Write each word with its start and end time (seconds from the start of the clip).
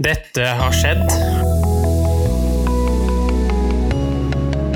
Dette 0.00 0.40
har 0.40 0.72
skjedd. 0.72 1.04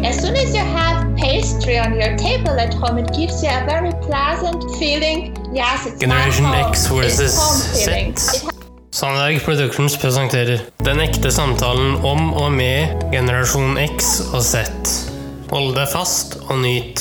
As 0.04 0.20
soon 0.20 0.36
as 0.36 0.52
you 0.52 0.60
have 0.60 1.16
pastry 1.16 1.78
on 1.80 1.94
your 1.96 2.12
table 2.18 2.60
at 2.60 2.74
home, 2.74 2.98
it 2.98 3.08
gives 3.16 3.42
you 3.42 3.48
a 3.48 3.64
very 3.64 3.92
pleasant 4.04 4.62
feeling. 4.78 5.32
Yes, 5.54 5.86
it's 5.86 5.98
Generation. 5.98 6.44
X 6.68 6.86
versus. 6.92 7.32
Z. 7.32 8.12
Sandberg 8.92 9.40
Productions 9.40 9.96
presenterer 9.96 10.60
Den 10.84 11.00
ekte 11.00 11.32
samtalen 11.32 11.96
om 12.04 12.34
og 12.34 12.52
med 12.52 13.08
generasjon 13.08 13.80
X 13.96 14.20
og 14.34 14.44
Z. 14.44 14.68
Hold 15.48 15.72
deg 15.80 15.88
fast 15.96 16.42
og 16.44 16.60
nyt. 16.60 17.00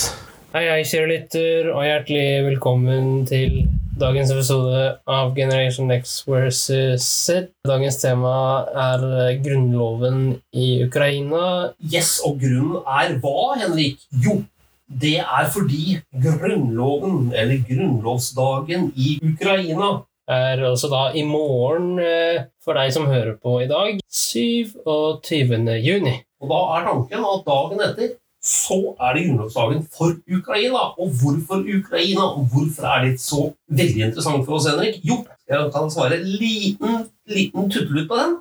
Hei, 0.55 0.70
hei, 0.71 0.84
kjære 0.88 1.11
lytter, 1.11 1.73
og 1.75 1.84
hjertelig 1.84 2.45
velkommen 2.47 3.25
til 3.27 3.66
dagens 4.00 4.32
episode 4.32 4.98
av 5.07 5.36
Generation 5.36 5.91
X 5.91 6.27
versus 6.27 7.04
Z. 7.04 7.48
Dagens 7.68 8.02
tema 8.02 8.66
er 8.75 9.38
grunnloven 9.44 10.41
i 10.52 10.84
Ukraina. 10.84 11.71
Yes, 11.80 12.18
og 12.26 12.41
grunnen 12.41 12.81
er 12.84 13.16
hva, 13.23 13.54
Henrik? 13.62 14.04
Jo, 14.26 14.41
det 14.85 15.21
er 15.23 15.48
fordi 15.54 15.99
grunnloven, 16.12 17.31
eller 17.34 17.63
grunnlovsdagen 17.70 18.91
i 18.99 19.16
Ukraina, 19.23 20.04
er 20.27 20.66
altså 20.66 20.90
da 20.91 21.07
i 21.13 21.23
morgen 21.23 21.99
eh, 22.02 22.46
for 22.66 22.76
deg 22.76 22.91
som 22.93 23.07
hører 23.07 23.38
på 23.40 23.59
i 23.62 23.70
dag, 23.70 23.99
27. 24.09 25.55
juni. 25.85 26.16
og 26.41 26.52
da 26.52 26.62
er 26.76 26.88
tanken 26.90 27.27
at 27.32 27.46
dagen 27.48 27.84
etter 27.85 28.16
så 28.45 28.77
er 29.02 29.16
det 29.16 29.26
grunnlovsdagen 29.26 29.88
for 29.98 30.13
Ukraina. 30.38 30.81
Og 31.02 31.09
hvorfor 31.20 31.63
Ukraina, 31.77 32.26
og 32.38 32.45
hvorfor 32.54 32.88
er 32.88 33.05
det 33.05 33.21
så 33.21 33.54
veldig 33.68 34.04
interessant 34.09 34.45
for 34.45 34.58
oss, 34.59 34.68
Henrik? 34.70 34.99
Jo, 35.04 35.23
jeg 35.49 35.71
kan 35.73 35.90
svare 35.91 36.21
liten, 36.23 37.08
liten 37.26 37.71
tuttelut 37.71 38.08
på 38.09 38.20
den. 38.21 38.35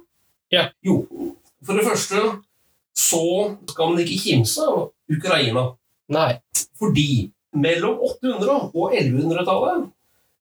Ja. 0.52 0.68
Jo, 0.86 1.06
for 1.64 1.72
det 1.72 1.86
første 1.88 2.20
så 2.96 3.24
skal 3.70 3.90
man 3.90 4.04
ikke 4.04 4.20
kimse 4.20 4.68
av 4.68 4.90
Ukraina. 5.10 5.64
Nei. 6.12 6.34
Fordi 6.78 7.30
mellom 7.54 7.98
800- 7.98 8.70
og 8.74 8.92
1100-tallet 8.92 9.88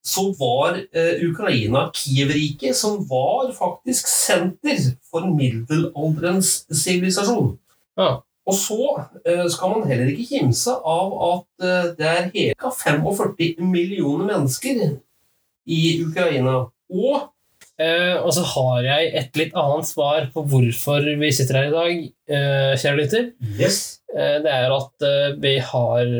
så 0.03 0.25
var 0.35 0.75
eh, 0.91 1.23
Ukraina 1.29 1.87
Kiev-riket, 1.95 2.75
som 2.75 2.99
var 3.07 3.53
faktisk 3.55 4.07
senter 4.11 4.81
for 5.07 5.31
middelalderens 5.31 6.65
sivilisasjon. 6.67 7.53
Ja. 7.97 8.17
Og 8.43 8.55
så 8.59 8.79
eh, 9.23 9.45
skal 9.51 9.71
man 9.71 9.85
heller 9.87 10.09
ikke 10.11 10.39
kimse 10.39 10.73
av 10.75 11.13
at 11.29 11.67
eh, 11.67 11.91
det 11.99 12.09
er 12.09 12.31
hele 12.33 12.71
45 12.79 13.63
millioner 13.63 14.27
mennesker 14.33 14.81
i 15.67 15.83
Ukraina. 16.07 16.65
Og 16.93 17.29
Eh, 17.81 18.19
og 18.21 18.29
så 18.35 18.43
har 18.45 18.83
jeg 18.85 19.07
et 19.17 19.37
litt 19.39 19.55
annet 19.57 19.87
svar 19.89 20.27
på 20.29 20.43
hvorfor 20.45 21.07
vi 21.17 21.31
sitter 21.33 21.57
her 21.57 21.71
i 21.71 21.73
dag, 21.73 22.03
kjære 22.77 22.99
lytter. 22.99 23.23
yes, 23.57 23.79
det 24.13 24.51
er 24.53 24.75
at 24.75 25.05
vi 25.41 25.55
har 25.57 26.11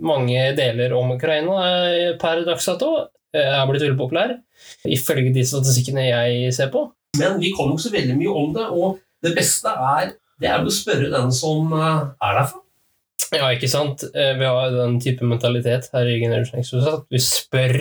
mange 0.00 0.46
deler 0.56 0.94
om 0.96 1.12
Ukraina 1.12 1.58
per 2.16 2.40
dags 2.48 2.70
dato. 2.72 2.88
Er 3.36 3.68
blitt 3.68 3.84
veldig 3.84 4.00
populær, 4.00 4.32
ifølge 4.88 5.34
de 5.36 5.44
statistikkene 5.44 6.08
jeg 6.08 6.56
ser 6.56 6.72
på. 6.72 6.86
men 7.20 7.36
vi 7.36 7.52
kan 7.52 7.68
jo 7.68 7.76
ikke 7.76 7.88
så 7.90 7.92
veldig 7.92 8.16
mye 8.16 8.40
om 8.40 8.56
det, 8.56 8.66
og 8.72 8.96
det 9.28 9.36
beste 9.36 9.68
er 9.68 10.16
det 10.42 10.48
er 10.52 10.64
å 10.64 10.72
spørre 10.72 11.10
den 11.12 11.32
som 11.34 11.72
eh, 11.76 12.02
er 12.28 12.40
derfra. 12.40 12.62
Ja, 13.34 13.48
ikke 13.56 13.68
sant? 13.70 14.04
Eh, 14.14 14.34
Vi 14.38 14.46
har 14.46 14.74
den 14.74 15.00
type 15.02 15.26
mentalitet 15.26 15.88
her 15.94 16.06
i 16.06 16.18
Generation 16.22 16.60
X 16.62 16.74
at 16.78 17.08
vi 17.10 17.18
spør 17.22 17.78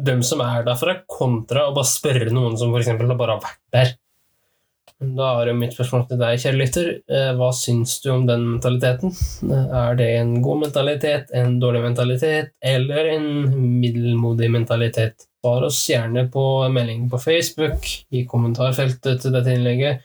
dem 0.00 0.20
som 0.24 0.40
er 0.44 0.64
derfra, 0.66 0.98
kontra 1.08 1.68
å 1.68 1.74
bare 1.76 1.88
spørre 1.88 2.30
noen 2.32 2.56
som 2.60 2.74
eksempel 2.76 3.10
bare 3.16 3.36
har 3.36 3.42
vært 3.44 3.58
der. 3.76 3.96
Da 4.98 5.26
er 5.38 5.52
jo 5.52 5.58
mitt 5.60 5.76
spørsmål 5.76 6.06
til 6.08 6.18
deg, 6.18 6.40
kjære 6.42 6.58
lytter. 6.58 6.86
Eh, 7.06 7.28
Hva 7.38 7.52
syns 7.54 7.98
du 8.02 8.08
om 8.10 8.24
den 8.26 8.42
mentaliteten? 8.56 9.12
Er 9.52 9.94
det 10.00 10.08
en 10.18 10.32
god 10.42 10.64
mentalitet, 10.64 11.30
en 11.38 11.60
dårlig 11.62 11.84
mentalitet 11.84 12.50
eller 12.66 13.12
en 13.12 13.28
middelmodig 13.78 14.48
mentalitet? 14.50 15.28
Svar 15.38 15.68
oss 15.68 15.78
gjerne 15.86 16.24
på 16.34 16.42
melding 16.74 17.04
på 17.12 17.20
Facebook, 17.22 17.86
i 18.10 18.24
kommentarfeltet 18.26 19.22
til 19.22 19.36
dette 19.36 19.54
innlegget, 19.54 20.02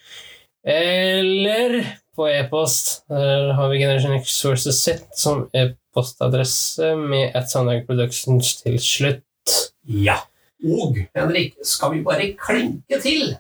eller 0.66 1.80
på 2.16 2.28
e-post. 2.30 3.04
Der 3.10 3.52
har 3.58 3.70
vi 3.72 3.80
Generation 3.82 4.14
X 4.20 4.36
Sources 4.38 4.80
Z 4.84 5.04
som 5.18 5.48
e-postadresse 5.54 6.94
med 7.00 7.34
et 7.36 7.50
Sandberg 7.52 7.86
Productions 7.88 8.56
til 8.62 8.78
slutt. 8.80 9.58
Ja. 9.84 10.20
Og 10.64 10.96
Henrik, 11.18 11.58
skal 11.68 11.98
vi 11.98 12.04
bare 12.06 12.30
klinke 12.40 13.00
til? 13.04 13.34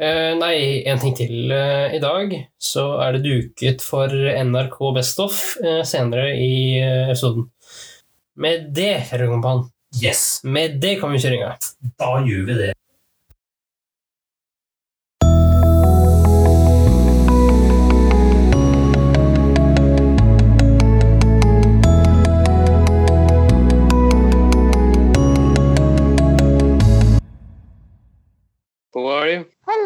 Eh, 0.00 0.32
nei, 0.36 0.82
en 0.88 1.00
ting 1.00 1.14
til. 1.16 1.50
Eh, 1.52 1.96
I 1.96 2.00
dag 2.00 2.32
så 2.60 2.86
er 3.04 3.16
det 3.16 3.24
duket 3.26 3.84
for 3.84 4.12
NRK 4.12 4.78
Best 4.96 5.20
Of 5.24 5.38
eh, 5.64 5.82
senere 5.88 6.30
i 6.36 6.78
eh, 6.80 7.06
episoden. 7.10 7.50
Med 8.36 8.70
det, 8.76 8.92
kjære 9.10 9.30
kompan, 9.32 9.66
Yes, 9.96 10.40
med 10.44 10.74
det 10.82 10.98
kan 11.00 11.12
vi 11.14 11.20
kjøre 11.22 11.36
i 11.38 11.40
gang. 11.40 11.60
da 11.96 12.08
gjør 12.26 12.42
vi 12.48 12.54
det. 12.58 12.72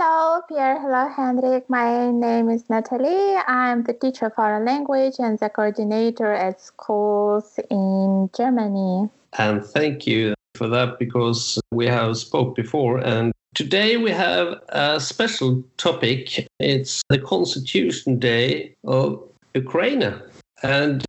Hello, 0.03 0.41
Pierre. 0.49 0.81
Hello, 0.81 1.09
Hendrik. 1.15 1.69
My 1.69 2.11
name 2.11 2.49
is 2.49 2.71
Natalie. 2.71 3.37
I'm 3.47 3.83
the 3.83 3.93
teacher 3.93 4.28
of 4.28 4.34
foreign 4.34 4.65
language 4.65 5.16
and 5.19 5.38
the 5.38 5.50
coordinator 5.50 6.33
at 6.33 6.59
schools 6.59 7.61
in 7.71 8.31
Germany. 8.34 9.11
and 9.37 9.62
thank 9.62 10.06
you 10.06 10.33
for 10.55 10.69
that 10.69 10.99
because 10.99 11.61
we 11.71 11.87
have 11.87 12.16
spoke 12.16 12.56
before 12.56 12.97
and 13.05 13.31
today 13.55 13.99
we 13.99 14.11
have 14.11 14.59
a 14.71 14.99
special 14.99 15.62
topic 15.77 16.49
it's 16.59 17.03
the 17.11 17.19
constitution 17.19 18.19
day 18.19 18.75
of 18.84 19.22
ukraine 19.55 20.15
and 20.62 21.05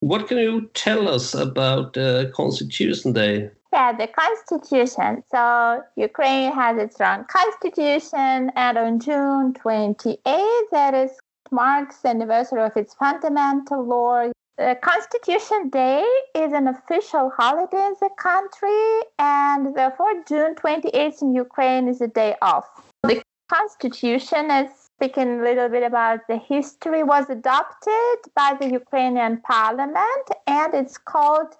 what 0.00 0.28
can 0.28 0.38
you 0.38 0.70
tell 0.74 1.08
us 1.08 1.34
about 1.34 1.96
uh, 1.96 2.30
constitution 2.32 3.14
day 3.14 3.50
Yeah, 3.72 3.92
the 3.92 4.06
constitution. 4.06 5.22
So 5.30 5.82
Ukraine 5.96 6.52
has 6.52 6.78
its 6.78 7.00
own 7.00 7.24
constitution, 7.24 8.50
and 8.56 8.78
on 8.78 8.98
June 8.98 9.52
28th, 9.52 10.70
that 10.72 10.94
is 10.94 11.10
marks 11.50 11.98
the 11.98 12.08
anniversary 12.08 12.62
of 12.62 12.76
its 12.76 12.94
fundamental 12.94 13.84
law. 13.84 14.30
The 14.56 14.76
Constitution 14.82 15.68
Day 15.68 16.04
is 16.34 16.52
an 16.52 16.66
official 16.66 17.30
holiday 17.36 17.86
in 17.86 17.94
the 18.00 18.10
country, 18.18 19.00
and 19.18 19.74
therefore 19.74 20.24
June 20.26 20.54
28th 20.54 21.22
in 21.22 21.34
Ukraine 21.34 21.88
is 21.88 22.00
a 22.00 22.08
day 22.08 22.34
off. 22.42 22.66
The 23.02 23.22
Constitution 23.48 24.50
is 24.50 24.70
speaking 24.98 25.40
a 25.40 25.42
little 25.44 25.68
bit 25.68 25.84
about 25.84 26.26
the 26.28 26.38
history 26.38 27.04
was 27.04 27.30
adopted 27.30 28.18
by 28.34 28.56
the 28.60 28.68
Ukrainian 28.68 29.40
parliament 29.42 30.26
and 30.48 30.74
it's 30.74 30.98
called 30.98 31.54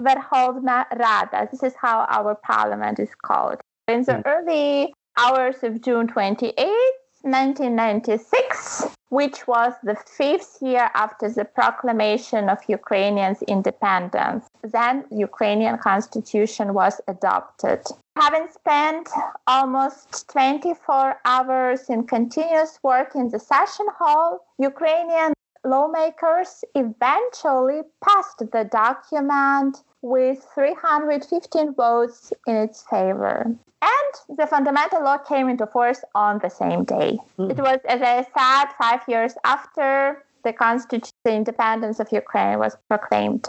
Verkhovna 0.00 0.86
Rada. 0.98 1.48
This 1.50 1.62
is 1.62 1.74
how 1.80 2.06
our 2.08 2.34
parliament 2.34 2.98
is 2.98 3.10
called. 3.14 3.60
In 3.88 4.04
the 4.04 4.16
hmm. 4.16 4.22
early 4.26 4.94
hours 5.16 5.56
of 5.62 5.80
June 5.80 6.06
28, 6.06 6.54
1996, 7.22 8.96
which 9.08 9.46
was 9.46 9.72
the 9.82 9.96
fifth 10.06 10.58
year 10.60 10.90
after 10.94 11.28
the 11.28 11.44
proclamation 11.44 12.48
of 12.48 12.58
Ukrainians' 12.68 13.42
independence, 13.42 14.46
then 14.62 15.04
Ukrainian 15.10 15.78
constitution 15.78 16.74
was 16.74 17.00
adopted. 17.08 17.80
Having 18.16 18.48
spent 18.50 19.08
almost 19.46 20.28
24 20.28 21.20
hours 21.24 21.88
in 21.88 22.06
continuous 22.06 22.78
work 22.82 23.14
in 23.14 23.28
the 23.28 23.38
session 23.38 23.86
hall, 23.98 24.46
Ukrainian 24.58 25.32
lawmakers 25.66 26.64
eventually 26.74 27.82
passed 28.02 28.38
the 28.38 28.64
document 28.70 29.82
with 30.02 30.46
315 30.54 31.74
votes 31.74 32.32
in 32.46 32.56
its 32.56 32.84
favor. 32.88 33.56
And 33.82 34.38
the 34.38 34.46
fundamental 34.46 35.02
law 35.02 35.18
came 35.18 35.48
into 35.48 35.66
force 35.66 36.02
on 36.14 36.38
the 36.42 36.48
same 36.48 36.84
day. 36.84 37.18
Hmm. 37.36 37.50
It 37.50 37.58
was, 37.58 37.80
as 37.88 38.00
I 38.02 38.22
said, 38.22 38.72
five 38.78 39.02
years 39.08 39.34
after 39.44 40.24
the 40.44 40.52
constitution, 40.52 41.12
the 41.24 41.34
independence 41.34 42.00
of 42.00 42.10
Ukraine 42.12 42.58
was 42.58 42.76
proclaimed. 42.88 43.46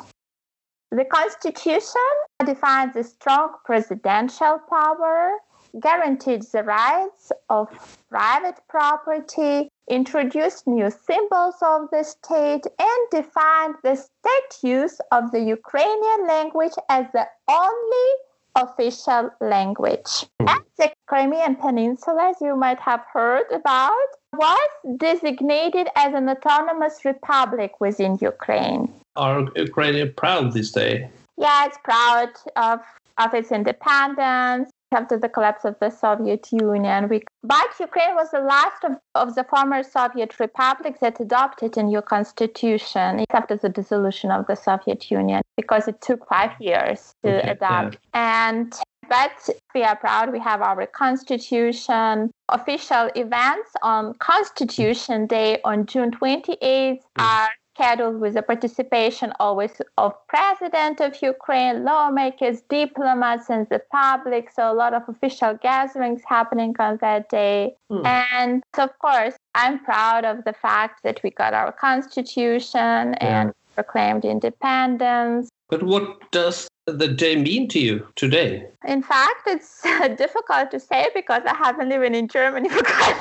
The 0.92 1.06
constitution 1.06 2.10
defines 2.46 2.96
a 2.96 3.04
strong 3.04 3.56
presidential 3.66 4.60
power, 4.70 5.38
guaranteed 5.80 6.44
the 6.44 6.64
rights 6.64 7.32
of 7.50 7.68
private 8.10 8.60
property, 8.68 9.70
introduced 9.90 10.68
new 10.68 10.92
symbols 10.92 11.56
of 11.62 11.90
the 11.92 12.04
state, 12.04 12.66
and 12.80 13.02
defined 13.12 13.76
the 13.84 13.96
state 13.96 14.54
use 14.64 15.00
of 15.12 15.32
the 15.32 15.42
Ukrainian 15.42 16.28
language 16.28 16.74
as 16.90 17.06
the 17.14 17.28
only 17.50 18.10
official 18.56 19.30
language. 19.40 20.26
Hmm. 20.40 20.50
And 20.50 20.62
the 20.78 20.92
Crimean 21.08 21.56
Peninsula, 21.56 22.30
as 22.30 22.38
you 22.42 22.56
might 22.56 22.80
have 22.80 23.04
heard 23.14 23.46
about, 23.52 24.10
was 24.34 24.70
designated 24.98 25.88
as 25.96 26.14
an 26.14 26.30
autonomous 26.30 27.06
republic 27.06 27.80
within 27.80 28.18
Ukraine. 28.22 28.94
Are 29.16 29.48
Ukraine 29.56 30.12
proud 30.16 30.54
this 30.54 30.72
day? 30.72 31.10
Yeah, 31.38 31.66
it's 31.66 31.78
proud 31.84 32.30
of, 32.56 32.80
of 33.18 33.34
its 33.34 33.52
independence 33.52 34.70
after 34.92 35.18
the 35.18 35.30
collapse 35.30 35.66
of 35.66 35.76
the 35.80 35.90
Soviet 35.90 36.48
Union. 36.52 37.10
We, 37.10 37.24
but 37.44 37.68
Ukraine 37.80 38.16
was 38.16 38.32
the 38.32 38.40
last 38.40 38.84
of, 38.84 38.94
of 39.16 39.36
the 39.36 39.44
former 39.44 39.84
Soviet 39.84 40.40
republics 40.40 41.00
that 41.02 41.20
adopted 41.20 41.78
a 41.78 41.84
new 41.84 42.02
constitution 42.02 43.26
after 43.32 43.56
the 43.56 43.70
dissolution 43.70 44.32
of 44.32 44.48
the 44.48 44.56
Soviet 44.56 45.12
Union 45.12 45.42
because 45.58 45.88
it 45.88 46.02
took 46.02 46.28
five 46.28 46.52
years 46.60 47.14
to 47.24 47.40
Okay, 47.40 47.50
adopt. 47.50 47.98
And 48.14 48.74
but 49.10 49.50
we 49.74 49.84
are 49.84 49.96
proud 49.96 50.32
we 50.34 50.40
have 50.40 50.62
our 50.62 50.86
constitution. 50.86 52.32
Official 52.50 53.10
events 53.16 53.72
on 53.82 54.14
Constitution 54.16 55.28
Day 55.28 55.60
on 55.64 55.86
June 55.86 56.12
28th 56.12 56.58
mm. 56.60 57.00
are 57.18 57.50
scheduled 57.78 58.20
with 58.20 58.34
the 58.34 58.42
participation 58.42 59.32
always 59.40 59.80
of 60.00 60.14
president 60.28 61.00
of 61.00 61.22
Ukraine, 61.22 61.84
lawmakers, 61.84 62.62
diplomats, 62.70 63.52
and 63.52 63.68
the 63.70 63.82
public. 63.92 64.50
So 64.52 64.72
a 64.72 64.74
lot 64.74 64.94
of 64.96 65.04
official 65.08 65.54
gatherings 65.62 66.22
happening 66.26 66.76
on 66.80 66.98
that 67.02 67.30
day. 67.30 67.76
Hmm. 67.90 68.06
And 68.06 68.64
of 68.80 68.98
course, 68.98 69.36
I'm 69.54 69.78
proud 69.84 70.26
of 70.26 70.44
the 70.44 70.54
fact 70.54 71.04
that 71.04 71.22
we 71.24 71.30
got 71.30 71.54
our 71.54 71.72
constitution 71.72 73.14
and 73.16 73.54
proclaimed 73.76 74.26
independence. 74.26 75.50
But 75.70 75.84
what 75.84 76.32
does 76.32 76.68
the 76.88 77.08
day 77.08 77.36
mean 77.36 77.68
to 77.68 77.80
you 77.80 78.08
today? 78.16 78.66
In 78.88 79.04
fact, 79.04 79.44
it's 79.46 79.82
difficult 80.18 80.72
to 80.72 80.80
say 80.80 81.10
because 81.14 81.44
I 81.46 81.54
haven't 81.56 81.90
lived 81.90 82.16
in 82.16 82.28
Germany 82.28 82.70
for 82.70 82.82
quite 82.84 83.20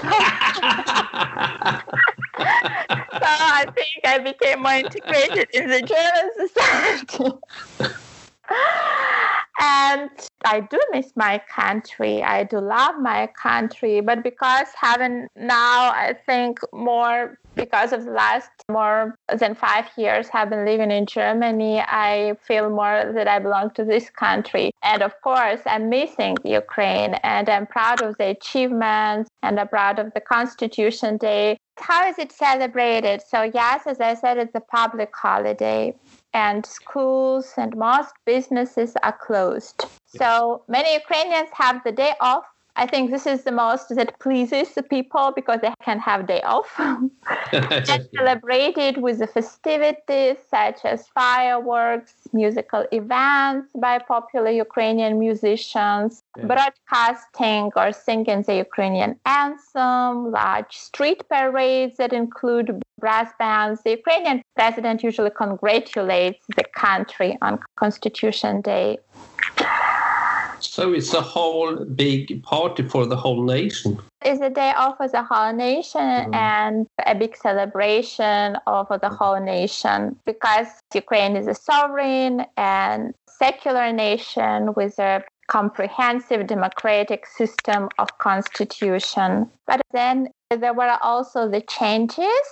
long. 1.64 1.82
so 3.18 3.28
I 3.28 3.66
think 3.74 4.04
I 4.04 4.18
became 4.18 4.62
more 4.62 4.72
integrated 4.72 5.48
in 5.52 5.68
the 5.68 5.82
German 5.82 6.48
society. 6.48 7.94
and 9.60 10.10
I 10.44 10.60
do 10.60 10.78
miss 10.92 11.12
my 11.16 11.40
country. 11.48 12.22
I 12.22 12.44
do 12.44 12.58
love 12.58 13.00
my 13.00 13.28
country, 13.28 14.00
but 14.00 14.22
because 14.22 14.68
having 14.80 15.28
now, 15.34 15.90
I 15.90 16.14
think 16.26 16.60
more 16.72 17.38
because 17.54 17.92
of 17.92 18.04
the 18.04 18.10
last 18.10 18.50
more 18.70 19.16
than 19.34 19.54
five 19.54 19.86
years 19.96 20.28
have 20.28 20.50
been 20.50 20.64
living 20.66 20.90
in 20.90 21.06
Germany, 21.06 21.80
I 21.80 22.36
feel 22.42 22.68
more 22.68 23.12
that 23.14 23.26
I 23.26 23.38
belong 23.38 23.70
to 23.70 23.84
this 23.84 24.10
country. 24.10 24.70
And 24.82 25.02
of 25.02 25.20
course, 25.22 25.60
I'm 25.64 25.88
missing 25.88 26.36
Ukraine 26.44 27.14
and 27.24 27.48
I'm 27.48 27.66
proud 27.66 28.02
of 28.02 28.16
the 28.18 28.26
achievements 28.26 29.30
and 29.42 29.58
I'm 29.58 29.68
proud 29.68 29.98
of 29.98 30.12
the 30.12 30.20
Constitution 30.20 31.16
Day. 31.16 31.56
How 31.78 32.08
is 32.08 32.18
it 32.18 32.32
celebrated? 32.32 33.22
So, 33.22 33.42
yes, 33.42 33.86
as 33.86 34.00
I 34.00 34.14
said, 34.14 34.38
it's 34.38 34.54
a 34.54 34.60
public 34.60 35.14
holiday 35.14 35.94
and 36.32 36.64
schools 36.64 37.52
and 37.56 37.76
most 37.76 38.12
businesses 38.24 38.94
are 39.02 39.16
closed. 39.16 39.84
So 40.06 40.62
many 40.68 40.94
Ukrainians 40.94 41.50
have 41.52 41.82
the 41.84 41.92
day 41.92 42.14
off. 42.20 42.44
I 42.78 42.86
think 42.86 43.10
this 43.10 43.26
is 43.26 43.42
the 43.44 43.52
most 43.52 43.94
that 43.96 44.18
pleases 44.20 44.74
the 44.74 44.82
people 44.82 45.32
because 45.34 45.60
they 45.62 45.72
can 45.82 45.98
have 45.98 46.26
day 46.26 46.42
off 46.42 46.70
and 46.78 48.08
celebrate 48.14 48.76
it 48.76 48.98
with 48.98 49.18
the 49.18 49.26
festivities 49.26 50.36
such 50.50 50.84
as 50.84 51.08
fireworks, 51.08 52.12
musical 52.34 52.84
events 52.92 53.68
by 53.74 53.98
popular 53.98 54.50
Ukrainian 54.50 55.18
musicians, 55.18 56.22
Yeah. 56.36 56.46
broadcasting 56.52 57.64
or 57.80 57.92
singing 57.92 58.42
the 58.42 58.56
Ukrainian 58.66 59.12
anthem, 59.24 60.30
large 60.40 60.74
street 60.88 61.20
parades 61.30 61.96
that 61.96 62.12
include 62.12 62.66
brass 63.00 63.30
bands. 63.38 63.82
The 63.84 63.92
Ukrainian 64.00 64.42
president 64.54 65.02
usually 65.02 65.34
congratulates 65.44 66.42
the 66.58 66.64
country 66.84 67.30
on 67.40 67.52
Constitution 67.82 68.60
Day. 68.60 68.98
So 70.66 70.92
it's 70.92 71.14
a 71.14 71.20
whole 71.20 71.84
big 71.84 72.42
party 72.42 72.82
for 72.82 73.06
the 73.06 73.16
whole 73.16 73.42
nation. 73.44 73.98
It's 74.22 74.40
a 74.40 74.50
day 74.50 74.72
off 74.76 74.96
for 74.96 75.08
the 75.08 75.22
whole 75.22 75.52
nation 75.52 76.00
Mhm. 76.00 76.34
and 76.34 76.86
a 77.04 77.14
big 77.14 77.36
celebration 77.36 78.56
of 78.66 78.88
the 79.00 79.08
whole 79.08 79.40
nation 79.40 80.18
because 80.24 80.68
Ukraine 80.94 81.36
is 81.36 81.46
a 81.46 81.54
sovereign 81.54 82.46
and 82.56 83.14
secular 83.28 83.92
nation 83.92 84.72
with 84.74 84.98
a 84.98 85.22
comprehensive 85.48 86.46
democratic 86.46 87.26
system 87.26 87.88
of 87.98 88.18
constitution. 88.18 89.50
But 89.66 89.80
then 89.92 90.28
there 90.50 90.74
were 90.74 90.96
also 91.02 91.48
the 91.48 91.60
changes. 91.62 92.46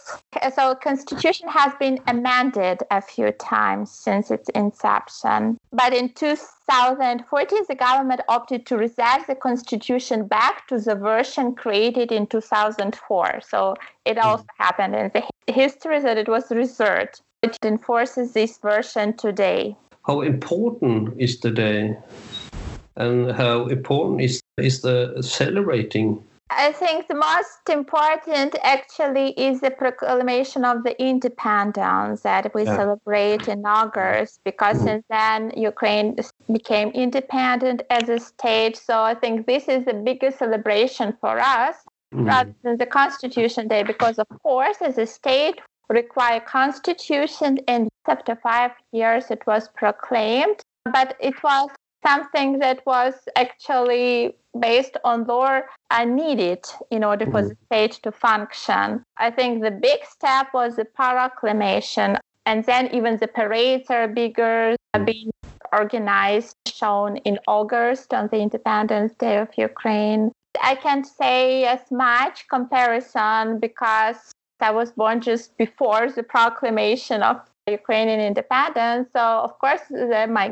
So 0.54 0.74
constitution 0.74 1.48
has 1.48 1.72
been 1.78 2.00
amended 2.08 2.82
a 2.90 3.00
few 3.00 3.30
times 3.32 3.90
since 3.90 4.30
its 4.30 4.48
inception. 4.50 5.58
But 5.72 5.94
in 5.94 6.08
2014, 6.10 7.58
the 7.68 7.74
government 7.74 8.20
opted 8.28 8.66
to 8.66 8.76
reserve 8.76 9.26
the 9.28 9.36
constitution 9.36 10.26
back 10.26 10.66
to 10.68 10.78
the 10.78 10.96
version 10.96 11.54
created 11.54 12.10
in 12.10 12.26
2004. 12.26 13.40
So 13.46 13.76
it 14.04 14.18
hmm. 14.18 14.26
also 14.26 14.46
happened 14.58 14.96
in 14.96 15.10
the 15.14 15.52
history 15.52 16.00
that 16.00 16.18
it 16.18 16.28
was 16.28 16.50
reserved. 16.50 17.20
It 17.42 17.56
enforces 17.64 18.32
this 18.32 18.58
version 18.58 19.16
today. 19.16 19.76
How 20.06 20.22
important 20.22 21.14
is 21.20 21.40
the 21.40 21.50
day? 21.50 21.96
And 22.96 23.32
how 23.32 23.66
important 23.66 24.20
is, 24.20 24.40
is 24.56 24.82
the 24.82 25.22
celebrating? 25.22 26.22
I 26.50 26.72
think 26.72 27.08
the 27.08 27.14
most 27.14 27.68
important 27.70 28.56
actually 28.62 29.30
is 29.30 29.60
the 29.60 29.70
proclamation 29.70 30.64
of 30.64 30.84
the 30.84 30.94
independence 31.02 32.22
that 32.22 32.54
we 32.54 32.64
Yeah. 32.64 32.76
celebrate 32.76 33.48
in 33.48 33.64
August 33.66 34.40
because 34.44 34.82
since 34.82 35.04
then 35.08 35.52
Ukraine 35.56 36.16
became 36.52 36.90
independent 36.90 37.82
as 37.90 38.08
a 38.08 38.18
state. 38.18 38.76
So 38.76 39.02
I 39.02 39.14
think 39.14 39.46
this 39.46 39.68
is 39.68 39.84
the 39.84 39.94
biggest 39.94 40.38
celebration 40.38 41.16
for 41.20 41.38
us 41.40 41.76
Mm. 42.12 42.26
rather 42.28 42.54
than 42.62 42.76
the 42.76 42.86
Constitution 42.86 43.66
Day 43.68 43.82
because 43.82 44.18
of 44.18 44.28
course 44.42 44.78
as 44.80 44.98
a 44.98 45.06
state 45.06 45.60
require 45.88 46.40
constitution 46.40 47.58
and 47.68 47.88
after 48.06 48.36
five 48.36 48.72
years 48.92 49.30
it 49.30 49.46
was 49.46 49.68
proclaimed 49.68 50.60
but 50.92 51.16
it 51.20 51.42
was 51.42 51.68
something 52.06 52.58
that 52.58 52.84
was 52.86 53.14
actually 53.36 54.34
based 54.60 54.96
on 55.04 55.24
law 55.24 55.60
and 55.90 56.16
needed 56.16 56.64
in 56.90 57.02
order 57.02 57.26
for 57.26 57.42
mm-hmm. 57.42 57.48
the 57.48 57.56
state 57.66 57.92
to 58.02 58.12
function. 58.12 59.04
I 59.16 59.30
think 59.30 59.62
the 59.62 59.70
big 59.70 60.00
step 60.08 60.48
was 60.54 60.76
the 60.76 60.84
proclamation, 60.84 62.18
and 62.46 62.64
then 62.64 62.88
even 62.94 63.16
the 63.16 63.28
parades 63.28 63.90
are 63.90 64.06
bigger, 64.08 64.76
are 64.94 65.00
mm. 65.00 65.06
being 65.06 65.30
organized, 65.72 66.56
shown 66.66 67.16
in 67.18 67.38
August 67.48 68.14
on 68.14 68.28
the 68.28 68.38
Independence 68.38 69.12
Day 69.14 69.38
of 69.38 69.48
Ukraine. 69.56 70.30
I 70.62 70.76
can't 70.76 71.06
say 71.06 71.64
as 71.64 71.90
much 71.90 72.46
comparison 72.48 73.58
because 73.58 74.32
I 74.60 74.70
was 74.70 74.92
born 74.92 75.20
just 75.20 75.56
before 75.58 76.10
the 76.10 76.22
proclamation 76.22 77.22
of 77.22 77.40
Ukrainian 77.66 78.20
independence. 78.20 79.08
So, 79.12 79.20
of 79.20 79.58
course, 79.58 79.80
the, 79.90 80.26
my 80.30 80.48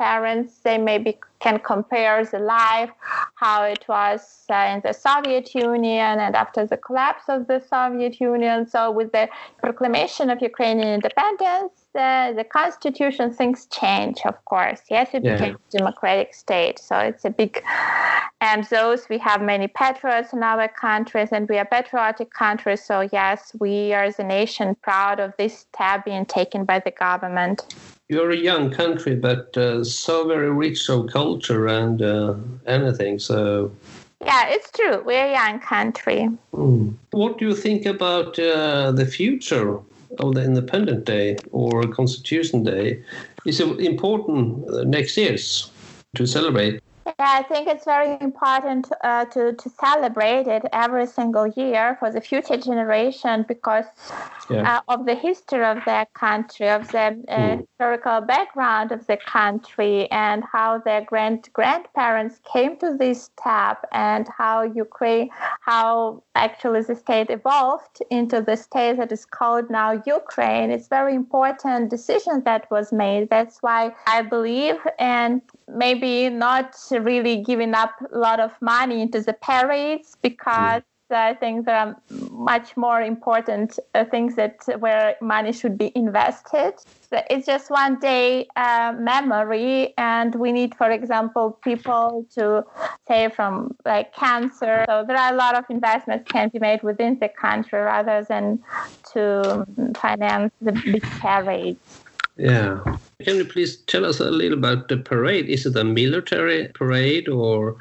grandparents, 0.00 0.60
they 0.64 0.78
maybe 0.78 1.18
can 1.40 1.58
compare 1.58 2.24
the 2.24 2.38
life, 2.38 2.90
how 3.34 3.62
it 3.64 3.84
was 3.88 4.44
uh, 4.50 4.74
in 4.74 4.80
the 4.84 4.92
Soviet 4.92 5.54
Union 5.54 6.18
and 6.20 6.36
after 6.36 6.66
the 6.66 6.76
collapse 6.76 7.24
of 7.28 7.46
the 7.46 7.60
Soviet 7.60 8.20
Union. 8.20 8.66
So, 8.68 8.90
with 8.90 9.12
the 9.12 9.28
proclamation 9.62 10.30
of 10.30 10.40
Ukrainian 10.42 10.88
independence, 10.88 11.72
uh, 11.94 12.32
the 12.32 12.44
constitution 12.44 13.32
things 13.32 13.66
change, 13.66 14.18
of 14.24 14.36
course. 14.44 14.80
Yes, 14.90 15.08
it 15.14 15.22
Yeah. 15.22 15.32
became 15.32 15.56
a 15.56 15.78
democratic 15.78 16.34
state. 16.34 16.78
So, 16.78 16.98
it's 16.98 17.24
a 17.24 17.30
big, 17.30 17.62
and 18.40 18.64
those 18.64 19.08
we 19.08 19.18
have 19.18 19.40
many 19.42 19.68
patriots 19.68 20.32
in 20.32 20.42
our 20.42 20.68
countries, 20.68 21.30
and 21.32 21.48
we 21.48 21.56
are 21.58 21.68
patriotic 21.78 22.30
countries. 22.44 22.80
So, 22.90 22.96
yes, 23.12 23.38
we 23.64 23.74
are 23.96 24.04
as 24.10 24.18
a 24.18 24.24
nation 24.24 24.76
proud 24.82 25.20
of 25.20 25.30
this 25.38 25.54
step 25.64 26.04
being 26.04 26.26
taken 26.26 26.64
by 26.64 26.78
the 26.86 26.94
government. 27.06 27.58
You're 28.10 28.32
a 28.32 28.36
young 28.36 28.70
country, 28.70 29.14
but 29.14 29.56
uh, 29.56 29.84
so 29.84 30.26
very 30.26 30.50
rich 30.50 30.90
of 30.90 31.06
culture 31.06 31.68
and 31.68 32.02
uh, 32.02 32.34
anything. 32.66 33.20
So, 33.20 33.70
Yeah, 34.20 34.48
it's 34.48 34.68
true. 34.72 35.00
We're 35.04 35.26
a 35.26 35.32
young 35.32 35.60
country. 35.60 36.28
mm. 36.52 36.92
what 37.12 37.38
do 37.38 37.46
you 37.46 37.54
think 37.54 37.86
about 37.86 38.36
uh, 38.36 38.90
the 38.90 39.06
future 39.06 39.78
of 40.18 40.34
the 40.34 40.42
Independent 40.42 41.04
Day 41.04 41.36
or 41.52 41.84
Constitution 41.84 42.64
Day? 42.64 43.00
Is 43.46 43.60
it 43.60 43.78
important 43.78 44.68
uh, 44.68 44.82
next 44.82 45.16
year's 45.16 45.70
to 46.16 46.26
celebrate? 46.26 46.79
Yeah, 47.20 47.34
I 47.40 47.42
think 47.42 47.68
it's 47.68 47.84
very 47.84 48.16
important 48.22 48.90
uh, 49.04 49.26
to, 49.26 49.52
to 49.52 49.68
celebrate 49.68 50.46
it 50.46 50.62
every 50.72 51.06
single 51.06 51.46
year 51.48 51.98
for 52.00 52.10
the 52.10 52.22
future 52.22 52.56
generation 52.56 53.44
because 53.46 53.84
Yeah. 54.48 54.78
uh, 54.78 54.80
of 54.94 55.00
the 55.08 55.14
history 55.14 55.64
of 55.74 55.78
their 55.84 56.06
country, 56.24 56.68
of 56.78 56.82
the 56.94 57.06
uh, 57.08 57.12
Mm. 57.40 57.58
historical 57.60 58.18
background 58.34 58.88
of 58.96 59.00
the 59.10 59.18
country, 59.36 59.96
and 60.26 60.38
how 60.54 60.70
their 60.86 61.02
grand 61.12 61.40
grandparents 61.58 62.34
came 62.52 62.72
to 62.82 62.88
this 63.02 63.18
step, 63.30 63.78
and 64.08 64.24
how 64.40 64.56
Ukraine, 64.86 65.28
how 65.70 66.22
actually 66.46 66.82
the 66.90 66.96
state 67.04 67.28
evolved 67.38 67.96
into 68.18 68.36
the 68.48 68.56
state 68.68 68.96
that 69.00 69.12
is 69.18 69.24
called 69.38 69.66
now 69.80 69.90
Ukraine. 70.18 70.68
It's 70.76 70.88
very 70.98 71.14
important 71.24 71.90
decision 71.96 72.34
that 72.48 72.62
was 72.74 72.86
made. 73.04 73.22
That's 73.36 73.56
why 73.66 73.80
I 74.16 74.18
believe, 74.34 74.78
and 74.98 75.32
maybe 75.84 76.12
not 76.46 76.66
really 76.90 77.09
giving 77.18 77.74
up 77.74 77.92
a 78.12 78.18
lot 78.18 78.40
of 78.40 78.52
money 78.60 79.02
into 79.02 79.20
the 79.20 79.32
parades 79.32 80.16
because. 80.22 80.82
I 81.12 81.34
think 81.34 81.66
there 81.66 81.76
are 81.76 81.96
much 82.30 82.76
more 82.76 83.00
important 83.00 83.78
uh, 83.94 84.04
things 84.04 84.36
that 84.36 84.58
where 84.78 85.16
money 85.20 85.52
should 85.52 85.76
be 85.76 85.90
invested. 85.96 86.74
So 87.10 87.20
it's 87.28 87.46
just 87.46 87.68
one 87.68 87.98
day 87.98 88.46
uh, 88.54 88.94
memory, 88.96 89.92
and 89.98 90.32
we 90.36 90.52
need, 90.52 90.76
for 90.76 90.88
example, 90.90 91.58
people 91.64 92.26
to 92.36 92.64
save 93.08 93.34
from 93.34 93.74
like 93.84 94.14
cancer. 94.14 94.84
So 94.88 95.04
there 95.04 95.16
are 95.16 95.32
a 95.32 95.36
lot 95.36 95.56
of 95.56 95.64
investments 95.68 96.30
can 96.30 96.48
be 96.48 96.60
made 96.60 96.84
within 96.84 97.18
the 97.18 97.28
country 97.28 97.80
rather 97.80 98.22
than 98.22 98.62
to 99.12 99.66
finance 99.96 100.52
the 100.60 100.72
big 100.72 101.02
parades. 101.02 101.99
Yeah. 102.40 102.80
Can 103.22 103.36
you 103.36 103.44
please 103.44 103.76
tell 103.82 104.06
us 104.06 104.18
a 104.18 104.30
little 104.30 104.56
about 104.56 104.88
the 104.88 104.96
parade? 104.96 105.46
Is 105.50 105.66
it 105.66 105.76
a 105.76 105.84
military 105.84 106.68
parade 106.68 107.28
or 107.28 107.76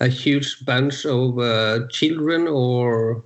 a 0.00 0.08
huge 0.08 0.64
bunch 0.64 1.06
of 1.06 1.38
uh, 1.38 1.86
children 1.90 2.48
or 2.48 3.22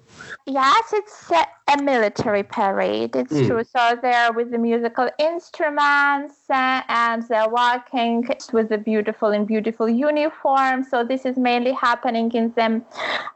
Yes, 0.46 0.92
it's 0.92 1.30
a, 1.30 1.46
a 1.72 1.82
military 1.82 2.42
parade. 2.42 3.16
It's 3.16 3.32
Mm. 3.32 3.46
true. 3.46 3.64
So 3.64 3.98
they're 4.02 4.32
with 4.32 4.50
the 4.50 4.58
musical 4.58 5.08
instruments 5.18 6.36
uh, 6.50 6.82
and 7.14 7.22
they're 7.28 7.48
walking 7.48 8.28
with 8.52 8.68
the 8.68 8.76
beautiful 8.76 9.30
in 9.30 9.44
beautiful 9.44 9.88
uniform. 9.88 10.82
So 10.82 11.04
this 11.04 11.24
is 11.24 11.36
mainly 11.36 11.72
happening 11.72 12.32
in 12.32 12.52
the 12.56 12.82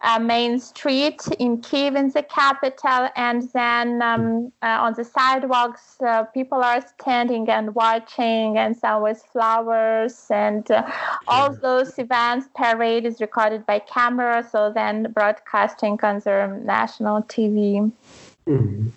uh, 0.03 0.19
main 0.19 0.59
street 0.59 1.21
in 1.39 1.61
Kiev, 1.61 1.95
in 1.95 2.11
the 2.11 2.25
capital, 2.25 3.09
and 3.15 3.49
then 3.53 4.03
um, 4.03 4.53
uh, 4.63 4.85
on 4.87 4.95
the 4.95 5.05
sidewalks, 5.05 5.85
uh, 6.01 6.25
people 6.25 6.61
are 6.71 6.83
standing 6.95 7.49
and 7.49 7.75
watching, 7.75 8.59
and 8.59 8.77
some 8.77 9.03
with 9.03 9.23
flowers, 9.33 10.27
and 10.31 10.69
uh, 10.73 10.83
all 11.29 11.55
those 11.55 11.99
events. 11.99 12.49
Parade 12.57 13.07
is 13.07 13.21
recorded 13.21 13.65
by 13.65 13.79
camera, 13.79 14.45
so 14.53 14.73
then 14.73 15.13
broadcasting 15.13 15.99
on 16.03 16.19
the 16.27 16.61
national 16.65 17.23
TV 17.23 17.93
Mm. 18.49 18.93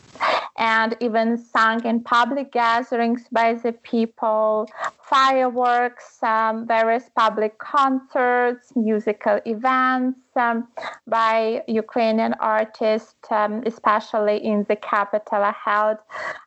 and 0.57 0.95
even 0.99 1.37
sung 1.37 1.83
in 1.85 2.01
public 2.03 2.51
gatherings 2.53 3.23
by 3.31 3.55
the 3.55 3.73
people, 3.73 4.69
fireworks, 5.01 6.21
um, 6.23 6.67
various 6.67 7.09
public 7.15 7.57
concerts, 7.57 8.71
musical 8.75 9.39
events 9.45 10.19
um, 10.35 10.67
by 11.07 11.63
Ukrainian 11.67 12.33
artists, 12.39 13.15
um, 13.29 13.63
especially 13.65 14.37
in 14.37 14.65
the 14.69 14.75
capital, 14.77 15.43
held 15.51 15.97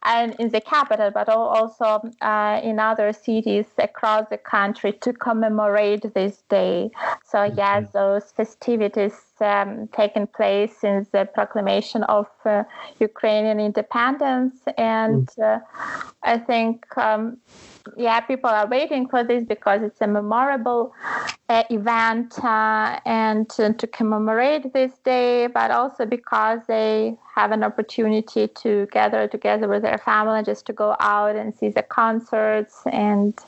and 0.05 0.35
in 0.39 0.49
the 0.49 0.61
capital, 0.61 1.11
but 1.11 1.29
also 1.29 2.01
uh, 2.23 2.61
in 2.63 2.79
other 2.79 3.13
cities 3.13 3.67
across 3.79 4.29
the 4.31 4.39
country 4.39 4.93
to 4.93 5.13
commemorate 5.13 6.15
this 6.15 6.43
day. 6.49 6.91
So, 7.25 7.45
yes, 7.45 7.91
those 7.93 8.31
festivities 8.31 9.24
um, 9.41 9.89
taken 9.89 10.27
place 10.27 10.77
since 10.77 11.09
the 11.09 11.29
proclamation 11.35 12.03
of 12.05 12.27
uh, 12.45 12.65
Ukrainian 13.01 13.61
independence, 13.61 14.55
and 14.79 15.29
uh, 15.43 15.59
I 16.23 16.39
think. 16.39 16.85
Um, 16.97 17.39
yeah, 17.97 18.21
people 18.21 18.51
are 18.51 18.67
waiting 18.67 19.09
for 19.09 19.23
this 19.25 19.45
because 19.45 19.83
it's 19.83 20.01
a 20.01 20.07
memorable 20.07 20.93
uh, 21.49 21.65
event 21.71 22.43
uh, 22.43 22.99
and 23.05 23.49
to, 23.51 23.73
to 23.75 23.87
commemorate 23.87 24.73
this 24.73 24.93
day, 25.05 25.47
but 25.49 25.71
also 25.71 26.07
because 26.07 26.61
they 26.67 27.17
have 27.35 27.53
an 27.53 27.63
opportunity 27.63 28.49
to 28.49 28.87
gather 28.91 29.29
together 29.29 29.69
with 29.69 29.83
their 29.83 29.99
family, 29.99 30.43
just 30.43 30.67
to 30.67 30.73
go 30.73 30.97
out 31.01 31.37
and 31.37 31.55
see 31.55 31.69
the 31.69 31.83
concerts 31.83 32.83
and 32.91 33.39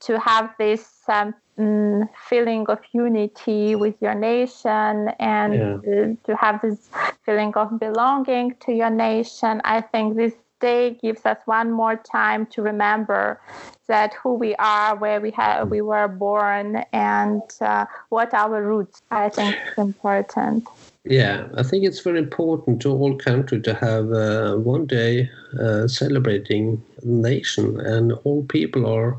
to 0.00 0.18
have 0.18 0.54
this 0.58 1.02
um, 1.08 1.34
mm, 1.58 2.08
feeling 2.28 2.66
of 2.68 2.78
unity 2.92 3.74
with 3.74 3.94
your 4.00 4.14
nation 4.14 5.08
and 5.18 5.54
Yeah. 5.54 6.12
to 6.24 6.36
have 6.36 6.60
this 6.62 6.90
feeling 7.24 7.52
of 7.54 7.78
belonging 7.78 8.54
to 8.60 8.72
your 8.72 8.90
nation. 8.90 9.60
I 9.64 9.80
think 9.80 10.16
this 10.16 10.34
day 10.60 10.90
gives 11.02 11.24
us 11.26 11.38
one 11.46 11.70
more 11.70 11.96
time 11.96 12.46
to 12.46 12.62
remember 12.62 13.40
that 13.88 14.14
who 14.14 14.34
we 14.34 14.54
are, 14.56 14.96
where 14.96 15.20
we 15.20 15.30
have 15.32 15.68
we 15.70 15.80
were 15.80 16.08
born, 16.08 16.84
and 16.92 17.42
uh, 17.60 17.86
what 18.08 18.34
our 18.34 18.62
roots. 18.62 19.00
I 19.10 19.28
think 19.28 19.56
is 19.66 19.78
important. 19.78 20.68
Yeah, 21.08 21.46
I 21.54 21.62
think 21.62 21.84
it's 21.84 22.00
very 22.00 22.18
important 22.18 22.82
to 22.82 22.90
all 22.90 23.16
country 23.16 23.60
to 23.60 23.74
have 23.74 24.10
uh, 24.12 24.56
one 24.56 24.86
day 24.86 25.30
uh, 25.60 25.86
celebrating 25.86 26.82
nation, 27.04 27.78
and 27.80 28.12
all 28.24 28.42
people 28.44 28.86
are 28.86 29.16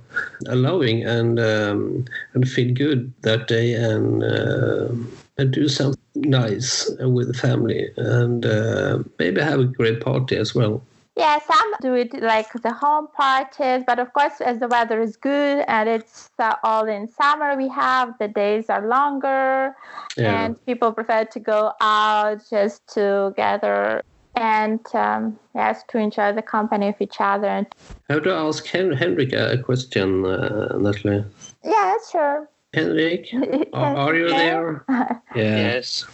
allowing 0.48 1.06
and 1.06 1.40
um, 1.40 2.04
and 2.34 2.50
feel 2.50 2.74
good 2.74 3.14
that 3.22 3.48
day, 3.48 3.74
and 3.74 4.22
uh, 4.22 4.90
and 5.38 5.52
do 5.52 5.70
something 5.70 6.02
nice 6.16 6.90
with 7.00 7.28
the 7.28 7.34
family, 7.40 7.90
and 7.96 8.46
uh, 8.46 9.00
maybe 9.18 9.40
have 9.40 9.62
a 9.62 9.66
great 9.66 10.02
party 10.02 10.36
as 10.36 10.54
well. 10.54 10.82
Yeah, 11.18 11.40
some 11.40 11.74
do 11.82 11.96
it 11.96 12.22
like 12.22 12.52
the 12.62 12.72
home 12.72 13.08
parties, 13.16 13.84
but 13.88 13.98
of 13.98 14.14
course, 14.14 14.40
as 14.40 14.60
the 14.60 14.68
weather 14.68 15.02
is 15.02 15.18
good 15.18 15.66
and 15.68 15.90
it's 15.90 16.30
uh, 16.38 16.54
all 16.64 16.86
in 16.86 17.08
summer, 17.08 17.58
we 17.58 17.68
have 17.70 18.14
the 18.20 18.28
days 18.28 18.70
are 18.70 18.88
longer, 18.88 19.76
Yeah. 20.16 20.46
and 20.46 20.66
people 20.68 20.94
prefer 20.94 21.26
to 21.26 21.40
go 21.40 21.72
out 21.82 22.42
just 22.50 22.86
to 22.94 23.34
gather 23.36 24.04
and 24.36 24.80
um, 24.94 25.40
yes, 25.56 25.84
to 25.88 25.98
enjoy 25.98 26.34
the 26.34 26.44
company 26.44 26.90
of 26.90 26.96
each 27.02 27.18
other. 27.20 27.48
And 27.48 27.66
I 28.10 28.14
have 28.14 28.24
to 28.24 28.34
ask 28.34 28.64
Hen- 28.68 28.94
Henrik 28.94 29.34
a 29.34 29.58
question, 29.58 30.24
uh, 30.24 30.78
Natalie. 30.78 31.26
yeah, 31.64 31.96
sure. 32.12 32.48
Henrik, 32.76 33.34
are, 33.74 33.96
are 33.98 34.16
you 34.16 34.28
there? 34.30 34.86
Yeah. 35.36 35.56
Yes. 35.74 36.06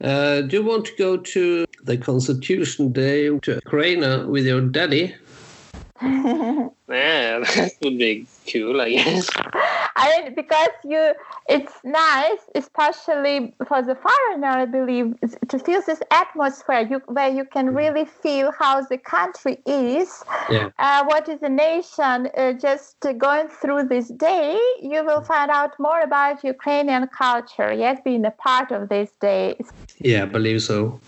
Uh, 0.00 0.40
do 0.42 0.56
you 0.56 0.62
want 0.62 0.86
to 0.86 0.92
go 0.96 1.16
to 1.16 1.66
the 1.84 1.96
Constitution 1.96 2.92
Day 2.92 3.38
to 3.40 3.54
Ukraine 3.54 4.30
with 4.30 4.46
your 4.46 4.62
daddy? 4.62 5.14
Yeah, 6.90 7.38
that 7.38 7.72
would 7.82 7.98
be 7.98 8.26
cool, 8.52 8.80
I 8.80 8.90
guess. 8.90 9.28
I 10.02 10.22
mean, 10.22 10.34
because 10.34 10.74
you, 10.84 11.12
it's 11.48 11.74
nice, 11.84 12.40
especially 12.54 13.54
for 13.68 13.82
the 13.82 13.94
foreigner, 14.06 14.48
I 14.48 14.64
believe, 14.64 15.14
to 15.48 15.58
feel 15.58 15.82
this 15.86 16.00
atmosphere 16.10 16.80
you, 16.90 17.02
where 17.06 17.28
you 17.28 17.44
can 17.44 17.74
really 17.74 18.06
feel 18.06 18.50
how 18.58 18.80
the 18.92 18.96
country 18.96 19.58
is, 19.66 20.24
Yeah. 20.50 20.70
uh, 20.78 21.04
what 21.04 21.28
is 21.28 21.40
the 21.40 21.50
nation. 21.50 22.16
Uh, 22.36 22.54
just 22.54 23.04
uh, 23.04 23.12
going 23.12 23.48
through 23.48 23.82
this 23.94 24.08
day, 24.08 24.58
you 24.80 25.04
will 25.04 25.20
find 25.20 25.50
out 25.50 25.72
more 25.78 26.00
about 26.00 26.42
Ukrainian 26.44 27.06
culture. 27.08 27.70
Yes, 27.72 28.00
being 28.02 28.24
a 28.24 28.34
part 28.48 28.68
of 28.72 28.88
this 28.88 29.10
day. 29.20 29.56
Yeah, 29.98 30.22
I 30.22 30.26
believe 30.36 30.62
so. 30.62 30.98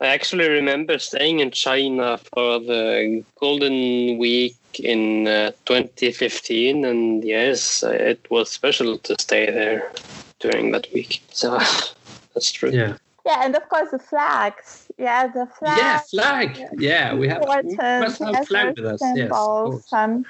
I 0.00 0.06
actually 0.08 0.48
remember 0.48 0.98
staying 0.98 1.38
in 1.38 1.50
China 1.52 2.18
for 2.18 2.58
the 2.58 3.22
Golden 3.38 4.18
Week 4.18 4.56
in 4.78 5.26
uh, 5.26 5.52
2015, 5.66 6.84
and 6.84 7.24
yes, 7.24 7.82
it 7.82 8.24
was 8.30 8.50
special 8.50 8.98
to 8.98 9.16
stay 9.18 9.50
there 9.50 9.90
during 10.38 10.70
that 10.72 10.86
week. 10.92 11.22
So 11.30 11.58
that's 12.34 12.52
true. 12.52 12.70
Yeah. 12.70 12.96
Yeah, 13.26 13.44
and 13.44 13.54
of 13.54 13.68
course 13.68 13.90
the 13.90 13.98
flags. 13.98 14.90
Yeah, 14.96 15.26
the 15.26 15.46
flag. 15.46 15.78
Yeah, 15.78 15.98
flag. 15.98 16.68
Yeah, 16.78 17.14
we 17.14 17.28
have 17.28 17.42
we 17.42 17.76
must 17.76 18.18
have 18.18 18.46
flag 18.48 18.76
with 18.76 18.86
us. 18.86 19.02
Yes. 19.02 19.30
of 19.30 19.36
course. 19.36 19.92
Um, 19.92 20.24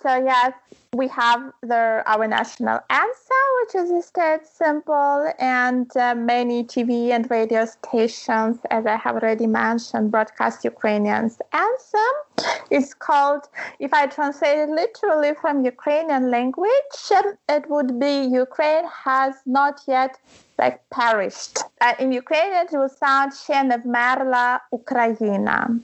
so 0.00 0.24
yes, 0.24 0.52
we 0.93 1.07
have 1.09 1.53
the 1.61 2.01
our 2.07 2.27
national 2.27 2.79
anthem, 2.89 3.45
which 3.59 3.75
is 3.75 3.91
a 3.91 4.01
state 4.01 4.45
symbol, 4.45 5.31
and 5.37 5.95
uh, 5.95 6.15
many 6.15 6.63
TV 6.63 7.11
and 7.11 7.29
radio 7.29 7.65
stations, 7.65 8.57
as 8.71 8.85
I 8.87 8.95
have 8.95 9.15
already 9.15 9.45
mentioned, 9.45 10.11
broadcast 10.11 10.65
Ukrainian's 10.65 11.37
anthem. 11.53 12.15
It's 12.71 12.93
called, 12.93 13.43
if 13.79 13.93
I 13.93 14.07
translate 14.07 14.57
it 14.57 14.69
literally 14.69 15.33
from 15.39 15.63
Ukrainian 15.63 16.31
language, 16.31 16.97
um, 17.15 17.37
it 17.47 17.69
would 17.69 17.99
be 17.99 18.15
Ukraine 18.45 18.85
has 19.05 19.35
not 19.45 19.81
yet 19.87 20.17
like 20.57 20.77
perished. 20.89 21.59
Uh, 21.81 21.93
in 21.99 22.11
Ukrainian, 22.11 22.65
it 22.65 22.71
will 22.71 22.89
sound 22.89 23.33
ще 23.33 23.63
не 23.63 23.77
вмерла 23.77 24.61
Україна. 24.71 25.79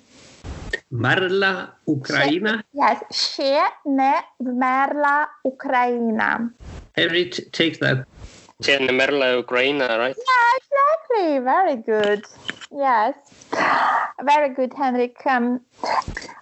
Merla, 0.91 1.71
Ukraina? 1.87 2.63
Yes, 2.73 3.03
she 3.13 3.59
ne 3.87 4.15
Merla 4.41 5.29
Ukraina. 5.47 6.51
Every 6.97 7.27
t- 7.31 7.45
take 7.53 7.79
that. 7.79 8.07
She 8.63 8.77
ne 8.77 8.93
Merla 8.93 9.41
Ukraina, 9.43 9.99
right? 9.99 10.17
Yeah, 10.17 10.51
exactly. 10.61 11.39
Very 11.39 11.77
good. 11.77 12.25
Yes. 12.73 13.15
Very 14.23 14.55
good, 14.55 14.75
Henrik. 14.75 15.17
Um, 15.27 15.61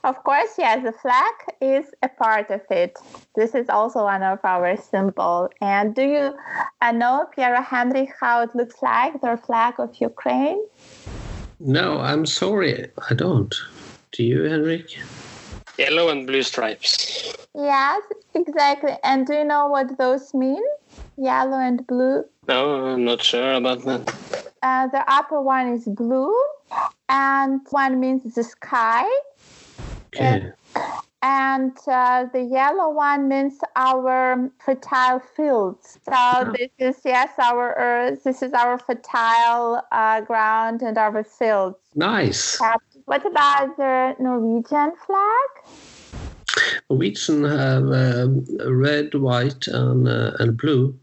of 0.04 0.22
course, 0.24 0.54
yes, 0.58 0.82
the 0.82 0.92
flag 0.92 1.34
is 1.60 1.84
a 2.02 2.08
part 2.08 2.50
of 2.50 2.62
it. 2.70 2.98
This 3.36 3.54
is 3.54 3.68
also 3.68 4.04
one 4.04 4.22
of 4.22 4.38
our 4.44 4.76
symbol. 4.76 5.50
And 5.60 5.94
do 5.94 6.02
you 6.02 6.34
uh, 6.80 6.92
know, 6.92 7.26
Pierre 7.34 7.62
Henrik, 7.62 8.10
how 8.18 8.42
it 8.42 8.54
looks 8.54 8.82
like, 8.82 9.20
the 9.20 9.36
flag 9.46 9.74
of 9.78 9.94
Ukraine? 10.00 10.64
No, 11.60 12.00
I'm 12.00 12.24
sorry, 12.24 12.86
I 13.10 13.14
don't. 13.14 13.54
Do 14.12 14.24
you, 14.24 14.44
Henrik? 14.44 14.96
Yellow 15.78 16.08
and 16.08 16.26
blue 16.26 16.42
stripes. 16.42 17.34
Yes, 17.54 18.02
exactly. 18.34 18.96
And 19.04 19.26
do 19.26 19.34
you 19.34 19.44
know 19.44 19.66
what 19.66 19.96
those 19.98 20.34
mean? 20.34 20.62
Yellow 21.16 21.58
and 21.58 21.86
blue? 21.86 22.24
No, 22.48 22.86
I'm 22.86 23.04
not 23.04 23.22
sure 23.22 23.54
about 23.54 23.84
that. 23.84 24.14
Uh, 24.62 24.86
the 24.88 25.04
upper 25.06 25.40
one 25.40 25.68
is 25.68 25.84
blue, 25.84 26.34
and 27.08 27.60
one 27.70 28.00
means 28.00 28.34
the 28.34 28.42
sky, 28.42 29.04
Okay. 30.16 30.50
and 31.22 31.76
uh, 31.86 32.24
the 32.32 32.42
yellow 32.42 32.90
one 32.90 33.28
means 33.28 33.58
our 33.76 34.50
fertile 34.58 35.20
fields. 35.20 35.98
So 36.08 36.52
this 36.56 36.70
is 36.78 36.96
yes, 37.04 37.30
our 37.38 37.74
earth. 37.76 38.24
This 38.24 38.42
is 38.42 38.52
our 38.52 38.78
fertile 38.78 39.82
uh, 39.92 40.22
ground 40.22 40.82
and 40.82 40.98
our 40.98 41.22
fields. 41.22 41.76
Nice. 41.94 42.58
What 43.08 43.24
about 43.24 43.74
the 43.78 44.14
Norwegian 44.20 44.92
flag? 45.06 45.50
Norwegian 46.90 47.42
have 47.44 47.90
um, 47.90 48.44
red, 48.66 49.14
white, 49.14 49.66
and 49.66 50.06
uh, 50.06 50.32
and 50.38 50.56
blue, 50.56 50.94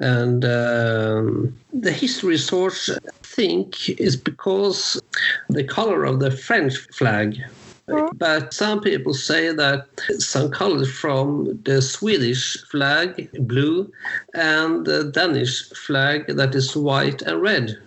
and 0.00 0.44
um, 0.44 1.56
the 1.72 1.92
history 1.92 2.38
source 2.38 2.90
I 2.90 2.98
think 3.22 3.88
is 4.00 4.16
because 4.16 5.00
the 5.48 5.64
color 5.64 6.04
of 6.04 6.18
the 6.18 6.32
French 6.32 6.76
flag. 6.98 7.36
But 8.16 8.52
some 8.52 8.82
people 8.82 9.14
say 9.14 9.50
that 9.54 9.86
some 10.18 10.50
colors 10.50 10.92
from 10.92 11.58
the 11.62 11.80
Swedish 11.80 12.62
flag, 12.70 13.30
blue, 13.46 13.90
and 14.34 14.84
the 14.84 15.04
Danish 15.04 15.70
flag 15.70 16.26
that 16.36 16.54
is 16.54 16.76
white 16.76 17.22
and 17.22 17.40
red. 17.40 17.78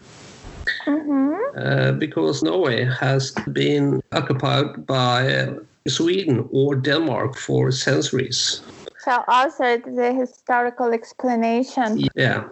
Hmm 0.85 1.33
Uh, 1.57 1.91
because 1.91 2.43
Norway 2.43 2.85
has 2.85 3.31
been 3.51 4.01
occupied 4.13 4.85
by 4.85 5.49
Sweden 5.87 6.47
or 6.51 6.75
Denmark 6.75 7.35
for 7.35 7.71
centuries. 7.71 8.61
So 9.03 9.23
also 9.27 9.77
the 9.77 10.13
historical 10.13 10.93
explanation. 10.93 12.07
Yeah. 12.15 12.43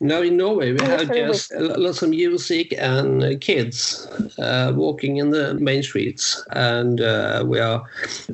Now 0.00 0.22
in 0.22 0.36
Norway, 0.36 0.72
we 0.72 0.80
have 0.82 1.08
just 1.08 1.52
lots 1.54 2.02
of 2.02 2.10
music 2.10 2.74
and 2.78 3.40
kids 3.40 4.06
uh, 4.38 4.72
walking 4.76 5.16
in 5.16 5.30
the 5.30 5.54
main 5.54 5.82
streets, 5.82 6.44
and 6.52 7.00
uh, 7.00 7.42
we 7.46 7.60
are 7.60 7.82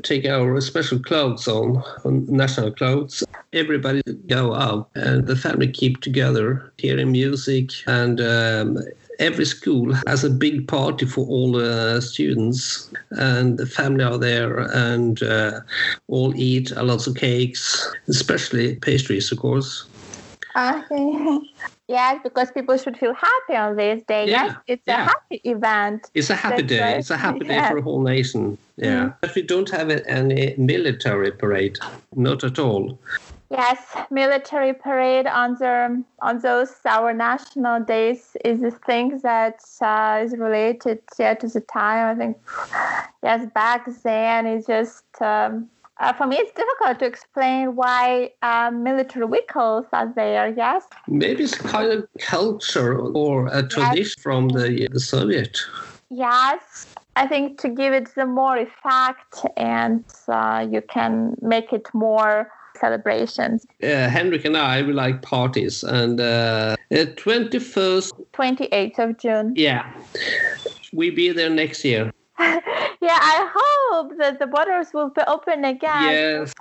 taking 0.02 0.30
our 0.30 0.60
special 0.60 0.98
clothes 0.98 1.46
on, 1.48 1.82
on 2.04 2.26
national 2.26 2.72
clothes. 2.72 3.22
Everybody 3.52 4.02
go 4.26 4.54
out, 4.54 4.90
and 4.94 5.26
the 5.26 5.36
family 5.36 5.68
keep 5.68 6.00
together, 6.00 6.72
hearing 6.78 7.12
music, 7.12 7.70
and 7.86 8.20
um, 8.20 8.78
every 9.22 9.44
school 9.44 9.94
has 10.06 10.24
a 10.24 10.30
big 10.30 10.66
party 10.68 11.06
for 11.06 11.24
all 11.26 11.52
the 11.52 12.00
students, 12.00 12.90
and 13.12 13.56
the 13.58 13.66
family 13.66 14.04
are 14.04 14.18
there, 14.18 14.58
and 14.74 15.22
uh, 15.22 15.60
all 16.08 16.34
eat 16.36 16.72
a 16.72 16.82
lot 16.82 17.06
of 17.06 17.14
cakes, 17.16 17.90
especially 18.08 18.76
pastries, 18.76 19.30
of 19.32 19.38
course. 19.38 19.86
Okay. 20.54 21.38
yes, 21.88 22.20
because 22.22 22.50
people 22.50 22.76
should 22.76 22.98
feel 22.98 23.14
happy 23.14 23.56
on 23.56 23.76
this 23.76 24.02
day. 24.06 24.28
Yeah, 24.28 24.44
Yes, 24.44 24.56
it's 24.66 24.82
yeah. 24.86 25.02
a 25.02 25.04
happy 25.04 25.40
event. 25.44 26.10
It's 26.14 26.28
a 26.30 26.34
happy 26.34 26.62
That's 26.62 26.68
day. 26.68 26.80
right. 26.80 26.96
It's 26.98 27.10
a 27.10 27.16
happy 27.16 27.38
day 27.46 27.54
Yeah. 27.54 27.70
for 27.70 27.78
a 27.78 27.82
whole 27.82 28.02
nation. 28.02 28.58
Yeah. 28.76 29.04
Mm. 29.04 29.14
But 29.22 29.34
we 29.34 29.42
don't 29.42 29.70
have 29.70 29.90
any 29.90 30.54
military 30.58 31.30
parade. 31.32 31.78
Not 32.14 32.44
at 32.44 32.58
all. 32.58 32.98
Yes, 33.52 33.78
military 34.10 34.72
parade 34.72 35.26
on 35.26 35.56
the 35.56 36.02
on 36.22 36.38
those 36.38 36.72
our 36.86 37.12
national 37.12 37.84
days 37.84 38.34
is 38.46 38.62
a 38.62 38.70
thing 38.70 39.20
that 39.22 39.60
uh, 39.82 40.22
is 40.24 40.32
related 40.38 41.00
yeah, 41.18 41.34
to 41.34 41.46
the 41.46 41.60
time. 41.60 42.16
I 42.16 42.18
think 42.18 42.38
yes, 43.22 43.46
back 43.54 43.86
then 44.04 44.46
it's 44.46 44.66
just 44.66 45.04
um, 45.20 45.68
uh, 46.00 46.14
for 46.14 46.26
me 46.26 46.36
it's 46.36 46.52
difficult 46.52 46.98
to 47.00 47.04
explain 47.04 47.76
why 47.76 48.30
um, 48.40 48.82
military 48.82 49.28
vehicles 49.28 49.84
are 49.92 50.10
there. 50.16 50.48
Yes, 50.48 50.84
Maybe 51.06 51.44
it's 51.44 51.54
kind 51.54 51.92
of 51.92 52.08
culture 52.20 52.98
or 52.98 53.48
a 53.48 53.62
tradition 53.62 54.22
from 54.22 54.48
the, 54.48 54.88
the 54.90 55.00
Soviet. 55.00 55.60
yes. 56.08 56.86
I 57.14 57.26
think 57.26 57.60
to 57.60 57.68
give 57.68 57.92
it 57.92 58.14
the 58.14 58.24
more 58.24 58.56
effect 58.56 59.44
and 59.58 60.02
uh, 60.28 60.66
you 60.70 60.80
can 60.80 61.36
make 61.42 61.74
it 61.74 61.86
more 61.92 62.50
celebrations. 62.82 63.64
Uh, 63.82 64.08
Henrik 64.16 64.44
and 64.44 64.56
I, 64.56 64.82
we 64.82 64.92
like 64.92 65.22
parties. 65.22 65.84
And 65.84 66.20
uh, 66.20 66.76
uh, 66.90 66.94
21st, 66.94 68.12
28th 68.32 68.98
of 68.98 69.18
June. 69.18 69.54
yeah, 69.56 69.84
we 70.92 71.10
be 71.10 71.30
there 71.32 71.50
next 71.50 71.84
year. 71.84 72.12
yeah, 72.38 73.20
I 73.34 73.38
hope 73.58 74.18
that 74.18 74.38
the 74.40 74.48
borders 74.48 74.88
will 74.92 75.10
be 75.10 75.22
open 75.28 75.64
again. 75.64 76.12
Yes. 76.12 76.52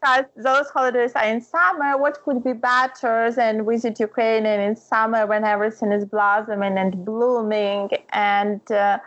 Because 0.00 0.24
those 0.36 0.70
holidays 0.70 1.12
are 1.14 1.24
in 1.24 1.40
summer. 1.40 1.98
What 1.98 2.22
could 2.22 2.42
be 2.42 2.54
better 2.54 3.30
than 3.30 3.66
visit 3.66 4.00
Ukraine 4.00 4.46
and 4.46 4.62
in 4.62 4.74
summer 4.74 5.26
when 5.26 5.44
everything 5.44 5.92
is 5.92 6.04
blossoming 6.06 6.78
and 6.78 7.04
blooming, 7.04 7.90
and 8.12 8.60
uh, 8.70 8.98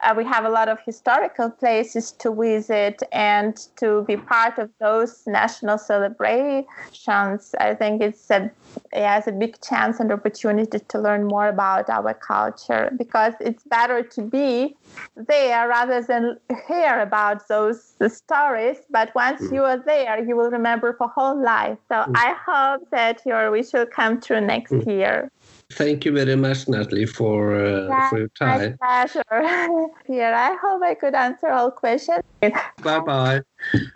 uh, 0.00 0.14
we 0.16 0.24
have 0.24 0.44
a 0.44 0.48
lot 0.48 0.68
of 0.68 0.78
historical 0.84 1.50
places 1.50 2.10
to 2.12 2.34
visit 2.34 3.02
and 3.12 3.56
to 3.76 4.02
be 4.08 4.16
part 4.16 4.58
of 4.58 4.70
those 4.80 5.22
national 5.26 5.78
celebrations. 5.78 7.54
I 7.60 7.74
think 7.74 8.02
it's 8.02 8.30
a 8.30 8.50
yeah, 8.92 9.18
it's 9.18 9.26
a 9.28 9.32
big 9.32 9.60
chance 9.60 10.00
and 10.00 10.10
opportunity 10.10 10.78
to 10.78 10.98
learn 10.98 11.26
more 11.26 11.48
about 11.48 11.88
our 11.88 12.14
culture 12.14 12.90
because 12.96 13.34
it's 13.40 13.62
better 13.64 14.02
to 14.02 14.22
be 14.22 14.76
there 15.16 15.68
rather 15.68 16.02
than 16.02 16.38
hear 16.66 17.00
about 17.00 17.46
those 17.48 17.94
stories. 18.08 18.78
But 18.90 19.14
once 19.14 19.40
you 19.52 19.62
are 19.64 19.78
there, 19.78 19.89
you 20.26 20.36
will 20.36 20.50
remember 20.50 20.92
for 20.92 21.08
whole 21.08 21.38
life. 21.42 21.78
So 21.88 22.04
I 22.14 22.34
hope 22.46 22.88
that 22.90 23.22
your 23.26 23.50
wish 23.50 23.72
will 23.72 23.86
come 23.86 24.20
true 24.20 24.40
next 24.40 24.72
year. 24.86 25.30
Thank 25.72 26.04
you 26.04 26.12
very 26.12 26.36
much, 26.36 26.68
Natalie, 26.68 27.06
for, 27.06 27.54
uh, 27.54 27.86
Yeah, 27.88 28.08
for 28.10 28.18
your 28.18 28.30
My 28.40 28.74
pleasure. 28.82 29.88
Here, 30.06 30.34
I 30.34 30.56
hope 30.60 30.82
I 30.82 30.94
could 30.94 31.14
answer 31.14 31.48
all 31.48 31.70
questions. 31.70 32.24
Bye 32.40 33.00
bye. 33.00 33.40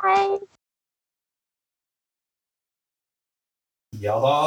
Bye. 0.02 0.38
Ja 4.02 4.18
da, 4.18 4.38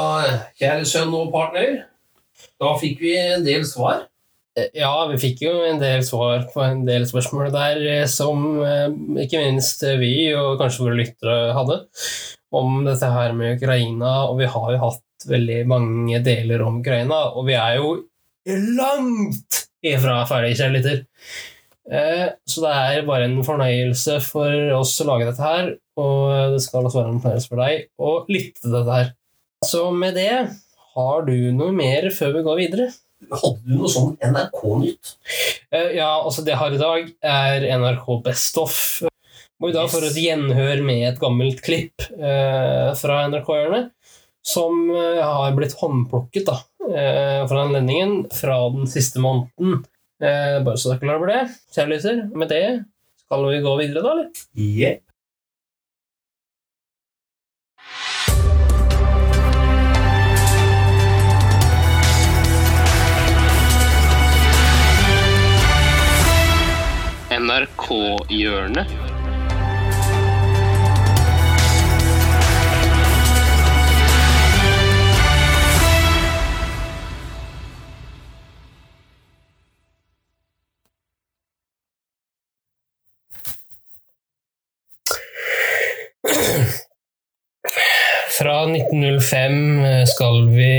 kjære 0.59 0.85
sønn 0.85 1.13
og 1.15 1.31
partner. 1.31 1.85
Da 2.59 2.73
fikk 2.79 2.99
vi 3.01 3.13
en 3.17 3.45
del 3.45 3.63
svar. 3.65 4.07
Eh, 4.57 4.69
Ja, 4.81 4.93
vi 5.11 5.17
fikk 5.21 5.43
jo 5.45 5.53
en 5.67 5.79
del 5.81 6.03
svar 6.05 6.45
på 6.53 6.63
en 6.65 6.83
del 6.87 7.05
spørsmål 7.09 7.51
der 7.53 7.81
eh, 7.85 8.05
som 8.09 8.45
eh, 8.65 8.87
ikke 9.25 9.41
minst 9.43 9.83
vi 10.01 10.13
og 10.35 10.57
kanskje 10.61 10.85
våre 10.87 10.99
lyttere 11.01 11.35
hadde 11.57 11.81
om 12.57 12.79
dette 12.87 13.09
her 13.11 13.33
med 13.35 13.57
Ukraina, 13.57 14.13
og 14.29 14.39
vi 14.39 14.47
har 14.49 14.71
jo 14.73 14.79
hatt 14.85 15.27
veldig 15.27 15.59
mange 15.67 16.21
deler 16.23 16.61
om 16.63 16.79
Ukraina, 16.79 17.17
og 17.35 17.45
vi 17.49 17.57
er 17.59 17.75
jo 17.81 17.89
langt 18.77 19.65
ifra 19.83 20.21
ferdig, 20.29 20.53
kjære 20.55 20.75
lytter. 20.77 21.01
Eh, 21.91 22.27
Så 22.47 22.63
det 22.63 22.71
er 22.71 23.07
bare 23.07 23.27
en 23.27 23.41
fornøyelse 23.43 24.19
for 24.23 24.71
oss 24.77 24.95
å 25.03 25.09
lage 25.11 25.27
dette 25.29 25.43
her, 25.43 25.73
og 25.99 26.53
det 26.55 26.61
skal 26.63 26.87
også 26.87 27.01
være 27.01 27.13
en 27.15 27.21
fornøyelse 27.25 27.51
for 27.51 27.63
deg 27.65 27.85
å 27.99 28.13
lytte 28.31 28.63
til 28.63 28.77
dette 28.77 28.95
her. 28.95 29.11
Så 29.67 29.83
med 29.91 30.15
det, 30.15 30.31
har 30.95 31.27
du 31.27 31.35
noe 31.51 31.75
mer 31.75 32.09
før 32.15 32.37
vi 32.37 32.45
går 32.47 32.59
videre? 32.63 32.87
Hadde 33.27 33.59
du 33.65 33.73
noe 33.79 33.89
sånn 33.91 34.13
NRK-nytt? 34.21 35.15
Eh, 35.73 35.95
Ja, 35.97 36.09
altså 36.21 36.43
det 36.45 36.53
jeg 36.53 36.61
har 36.61 36.75
i 36.75 36.81
dag, 36.81 37.07
er 37.25 37.65
NRK 37.79 38.09
Best 38.23 38.57
Of. 38.61 38.75
Og 39.57 39.71
i 39.71 39.73
dag 39.73 39.89
får 39.89 40.03
du 40.05 40.07
et 40.11 40.19
gjenhør 40.21 40.83
med 40.85 41.01
et 41.09 41.19
gammelt 41.21 41.63
klipp 41.65 42.05
eh, 42.13 42.91
fra 42.99 43.23
NRK-hjørnet, 43.31 43.89
som 44.45 44.83
eh, 44.93 45.17
har 45.25 45.55
blitt 45.57 45.73
håndplukket 45.79 46.45
da, 46.51 46.59
eh, 46.91 47.41
fra 47.49 47.63
anledningen 47.65 48.27
fra 48.37 48.59
den 48.75 48.85
siste 48.91 49.19
måneden. 49.23 49.81
Eh, 50.21 50.59
bare 50.65 50.77
så 50.77 50.93
dere 50.93 50.99
er 50.99 51.03
klar 51.07 51.17
over 51.19 51.33
det, 51.33 51.41
kjære 51.73 51.91
lytter. 51.95 52.21
Med 52.37 52.53
det 52.53 52.63
skal 53.25 53.49
vi 53.49 53.63
gå 53.65 53.73
videre, 53.81 54.05
da, 54.05 54.13
eller? 54.13 54.45
Jepp. 54.77 55.03
NRK-hjørnet. 67.47 68.87
Fra 88.37 88.57
1905 88.69 90.05
skal 90.05 90.43
vi 90.51 90.73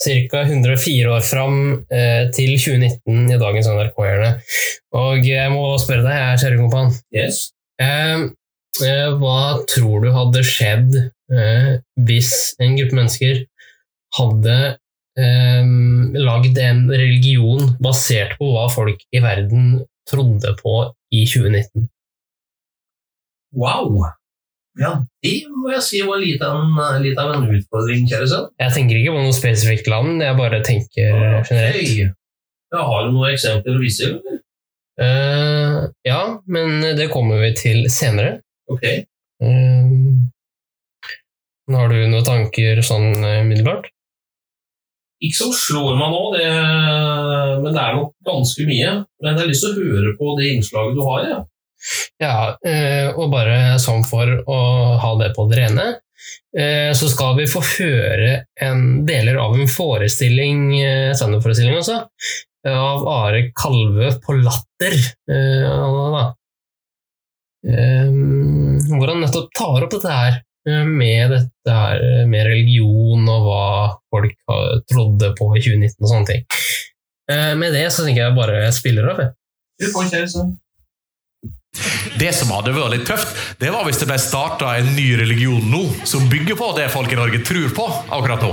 ca. 0.00 0.42
104 0.46 1.12
år 1.12 1.24
fram 1.24 1.56
eh, 1.92 2.28
til 2.34 2.54
2019 2.56 3.32
i 3.34 3.38
dagens 3.40 3.68
NRK-hjørne. 3.68 4.30
Og 5.00 5.26
jeg 5.28 5.52
må 5.52 5.64
spørre 5.80 6.06
deg, 6.06 6.16
jeg 6.16 6.28
er 6.32 6.42
kjære 6.44 6.60
kompan. 6.60 6.92
Yes. 7.14 7.40
Eh, 7.80 8.26
eh, 8.86 9.08
hva 9.20 9.40
tror 9.70 10.04
du 10.04 10.12
hadde 10.14 10.44
skjedd 10.46 10.96
eh, 11.00 11.72
hvis 12.08 12.32
en 12.62 12.76
gruppe 12.78 12.98
mennesker 12.98 13.42
hadde 14.18 14.56
eh, 15.20 15.74
lagd 16.28 16.62
en 16.64 16.86
religion 16.90 17.74
basert 17.82 18.38
på 18.40 18.50
hva 18.54 18.68
folk 18.72 19.04
i 19.12 19.22
verden 19.24 19.82
trodde 20.10 20.56
på 20.62 20.78
i 21.14 21.26
2019? 21.28 21.90
Wow! 23.52 24.19
Ja, 24.80 24.94
det 25.20 25.34
må 25.52 25.74
jeg 25.74 25.82
si 25.84 26.00
var 26.08 26.22
litt 26.22 26.40
av 26.44 26.56
en, 26.62 27.02
litt 27.04 27.18
av 27.20 27.34
en 27.34 27.50
utfordring, 27.52 28.06
kjære 28.08 28.28
sønn. 28.30 28.46
Jeg 28.62 28.72
tenker 28.76 28.96
ikke 28.96 29.12
på 29.12 29.24
noe 29.26 29.36
spesifikt 29.36 29.90
land, 29.92 30.22
jeg 30.24 30.38
bare 30.38 30.62
tenker 30.64 31.10
generelt. 31.44 32.16
Jeg 32.70 32.86
har 32.86 33.04
du 33.04 33.12
noen 33.12 33.34
eksempler 33.34 33.76
å 33.76 33.82
vise? 33.82 34.08
eller? 34.08 34.40
Eh, 35.00 35.76
ja, 36.08 36.20
men 36.46 36.82
det 36.96 37.08
kommer 37.12 37.40
vi 37.40 37.54
til 37.56 37.86
senere. 37.92 38.40
Ok. 38.70 38.84
Uh, 39.40 40.20
har 41.72 41.88
du 41.88 42.00
noen 42.10 42.26
tanker 42.26 42.82
sånn 42.84 43.24
eh, 43.24 43.40
umiddelbart? 43.44 43.88
Ikke 45.24 45.36
som 45.36 45.52
slår 45.56 45.96
meg 46.00 46.12
nå, 46.12 46.20
det, 46.34 46.50
men 47.60 47.74
det 47.74 47.80
er 47.80 47.96
nok 47.96 48.12
ganske 48.24 48.64
mye. 48.68 48.92
Men 49.20 49.32
jeg 49.32 49.42
har 49.42 49.50
lyst 49.50 49.66
til 49.66 49.72
å 49.72 49.88
høre 49.88 50.14
på 50.16 50.36
det 50.38 50.52
innslaget 50.54 50.96
du 50.96 51.02
har. 51.04 51.26
Ja. 51.28 51.40
Ja, 52.20 52.56
eh, 52.66 53.08
og 53.14 53.30
bare 53.32 53.78
sånn 53.80 54.04
for 54.06 54.28
å 54.46 54.60
ha 55.00 55.12
det 55.22 55.30
på 55.36 55.46
det 55.50 55.58
rene, 55.62 55.86
eh, 56.56 56.90
så 56.96 57.08
skal 57.08 57.36
vi 57.38 57.46
få 57.48 57.62
høre 57.78 58.44
en 58.60 59.06
deler 59.08 59.38
av 59.40 59.54
en 59.56 59.70
forestilling, 59.70 60.66
eh, 60.82 61.12
standup-forestilling 61.16 61.78
også, 61.80 62.02
av 62.68 63.06
Are 63.08 63.40
Kalve 63.56 64.12
på 64.20 64.36
Latter. 64.42 64.98
eh. 65.30 66.28
Eh, 67.66 68.08
Hvor 68.90 69.08
han 69.08 69.20
nettopp 69.24 69.50
tar 69.56 69.84
opp 69.84 69.90
dette 69.92 70.12
her 70.12 70.40
med 70.84 71.30
dette 71.32 71.72
her 71.72 72.26
med 72.28 72.44
religion 72.46 73.24
og 73.32 73.46
hva 73.46 73.64
folk 74.12 74.34
trodde 74.92 75.30
på 75.38 75.48
i 75.56 75.62
2019 75.64 76.04
og 76.04 76.10
sånne 76.12 76.26
ting. 76.28 76.44
Med 77.56 77.72
det 77.72 77.86
så 77.94 78.04
tenker 78.04 78.26
jeg 78.26 78.36
bare 78.36 78.72
spiller 78.76 79.08
av. 79.12 79.22
jeg. 79.24 79.32
Du 79.80 79.86
får 79.94 80.10
kjøre 80.12 80.28
sønn. 80.28 80.50
Det 82.20 82.32
som 82.34 82.50
hadde 82.50 82.72
vært 82.74 82.92
litt 82.92 83.04
tøft, 83.08 83.30
det 83.60 83.70
var 83.72 83.84
hvis 83.86 84.00
det 84.00 84.08
ble 84.10 84.16
starta 84.20 84.72
en 84.80 84.88
ny 84.96 85.06
religion 85.20 85.62
nå, 85.70 85.82
som 86.08 86.26
bygger 86.28 86.58
på 86.58 86.70
det 86.76 86.88
folk 86.92 87.12
i 87.14 87.18
Norge 87.18 87.40
tror 87.46 87.70
på 87.76 87.86
akkurat 88.10 88.42
nå. 88.44 88.50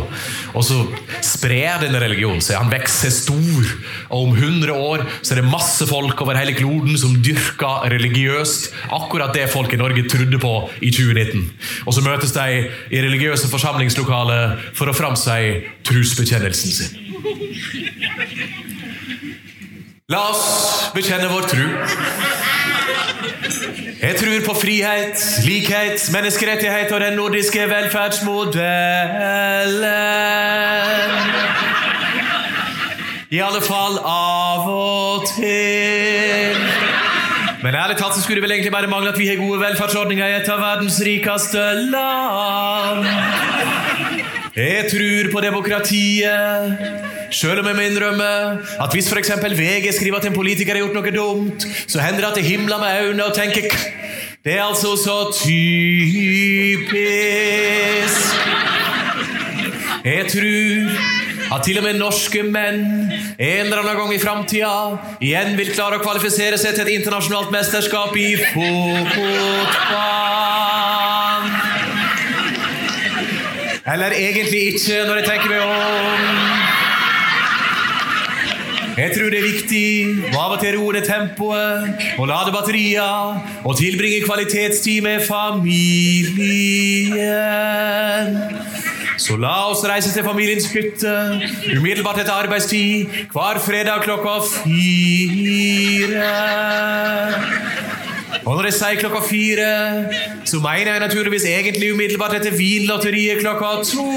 Og 0.53 0.63
så 0.63 0.77
sprer 1.25 1.81
denne 1.81 1.99
religionen 2.03 2.43
seg. 2.43 2.59
Han 2.61 2.71
vokser 2.71 3.11
stor. 3.13 3.73
Og 4.13 4.29
om 4.29 4.37
100 4.37 4.71
år 4.77 5.03
så 5.19 5.33
er 5.33 5.41
det 5.41 5.49
masse 5.49 5.87
folk 5.89 6.21
over 6.23 6.37
hele 6.39 6.55
kloden 6.57 6.95
som 7.01 7.17
dyrker 7.25 7.89
religiøst 7.91 8.69
akkurat 8.95 9.33
det 9.35 9.49
folk 9.51 9.73
i 9.73 9.81
Norge 9.81 10.05
trodde 10.07 10.39
på 10.43 10.53
i 10.79 10.93
2019. 10.93 11.49
Og 11.89 11.97
så 11.97 12.05
møtes 12.05 12.35
de 12.37 12.47
i 12.93 13.03
religiøse 13.03 13.49
forsamlingslokaler 13.51 14.71
for 14.77 14.87
å 14.91 14.95
framsi 14.95 15.65
trosbekjennelsen 15.89 16.77
sin. 16.77 16.91
La 20.07 20.29
oss 20.29 20.91
bekjenne 20.95 21.27
vår 21.33 21.49
tro. 21.51 21.65
Jeg 24.01 24.15
tror 24.19 24.45
på 24.45 24.53
frihet, 24.61 25.23
likhet, 25.45 26.09
menneskerettighet 26.13 26.91
og 26.91 27.01
den 27.01 27.13
nordiske 27.17 27.69
velferdsmodellen. 27.69 28.63
I 33.29 33.39
alle 33.43 33.61
fall 33.61 33.97
av 34.07 34.69
og 34.71 35.25
til. 35.35 36.55
Men 37.63 37.75
ærlig 37.75 37.97
talt 37.97 38.15
så 38.15 38.21
skulle 38.21 38.37
det 38.39 38.45
vel 38.45 38.51
egentlig 38.55 38.71
bare 38.71 38.87
mangle 38.87 39.09
at 39.11 39.19
vi 39.19 39.27
har 39.27 39.41
gode 39.41 39.59
velferdsordninger 39.59 40.27
i 40.27 40.37
et 40.37 40.49
av 40.53 40.61
verdens 40.61 41.01
rikeste 41.03 41.63
land. 41.91 43.05
Jeg 44.55 44.87
tror 44.93 45.31
på 45.33 45.41
demokratiet, 45.43 46.77
selv 47.31 47.59
om 47.61 47.67
jeg 47.67 47.75
må 47.75 47.81
innrømme 47.87 48.29
at 48.83 48.93
hvis 48.95 49.09
f.eks. 49.11 49.31
VG 49.57 49.93
skriver 49.95 50.17
at 50.21 50.27
en 50.29 50.37
politiker 50.37 50.73
har 50.73 50.83
gjort 50.85 50.97
noe 50.97 51.11
dumt, 51.15 51.67
så 51.87 51.99
hender 52.03 52.21
det 52.23 52.31
at 52.31 52.37
jeg 52.41 52.49
himler 52.53 52.79
med 52.81 53.01
øynene 53.03 53.25
og 53.27 53.35
tenker 53.35 53.67
«K, 53.71 53.75
Det 54.45 54.53
er 54.55 54.63
altså 54.63 54.95
så 54.95 55.17
typisk. 55.43 55.57
Jeg 60.05 60.25
tror 60.31 61.17
at 61.55 61.63
til 61.63 61.77
og 61.79 61.83
med 61.83 61.93
norske 61.99 62.43
menn 62.43 62.81
en 63.39 63.65
eller 63.65 63.77
annen 63.81 63.97
gang 63.97 64.13
i 64.13 64.19
framtida 64.19 64.71
igjen 65.23 65.57
vil 65.59 65.71
klare 65.71 65.99
å 65.99 66.03
kvalifisere 66.03 66.57
seg 66.59 66.75
til 66.75 66.83
et 66.87 66.99
internasjonalt 66.99 67.51
mesterskap 67.55 68.15
i 68.19 68.35
fotball. 68.51 70.27
Eller 73.87 74.11
egentlig 74.11 74.61
ikke, 74.73 75.03
når 75.07 75.21
jeg 75.21 75.29
tenker 75.29 75.49
meg 75.53 75.61
om. 75.63 76.66
Jeg 78.97 79.11
tror 79.13 79.29
det 79.29 79.37
er 79.37 79.43
viktig 79.45 79.81
å 80.33 80.39
av 80.41 80.53
og 80.55 80.61
til 80.63 80.73
roe 80.73 80.93
ned 80.95 81.05
tempoet 81.05 82.17
og 82.17 82.25
lade 82.31 82.49
batterier 82.49 83.37
og 83.61 83.75
tilbringe 83.77 84.23
kvalitetstid 84.25 85.03
med 85.05 85.21
familien. 85.27 86.33
Så 89.21 89.37
la 89.37 89.69
oss 89.69 89.85
reise 89.85 90.09
til 90.15 90.25
familiens 90.25 90.65
hytte 90.73 91.13
umiddelbart 91.75 92.23
etter 92.23 92.33
arbeidstid 92.33 93.05
hver 93.35 93.61
fredag 93.61 94.01
klokka 94.07 94.39
fire. 94.49 96.25
Og 98.47 98.53
når 98.55 98.65
jeg 98.71 98.77
sier 98.79 98.97
klokka 99.03 99.21
fire, 99.29 99.69
så 100.41 100.57
mener 100.63 100.89
jeg 100.95 101.05
naturligvis 101.05 101.45
egentlig 101.53 101.93
umiddelbart 101.93 102.33
etter 102.39 102.57
Vinlotteriet 102.57 103.45
klokka 103.45 103.69
to. 103.91 104.09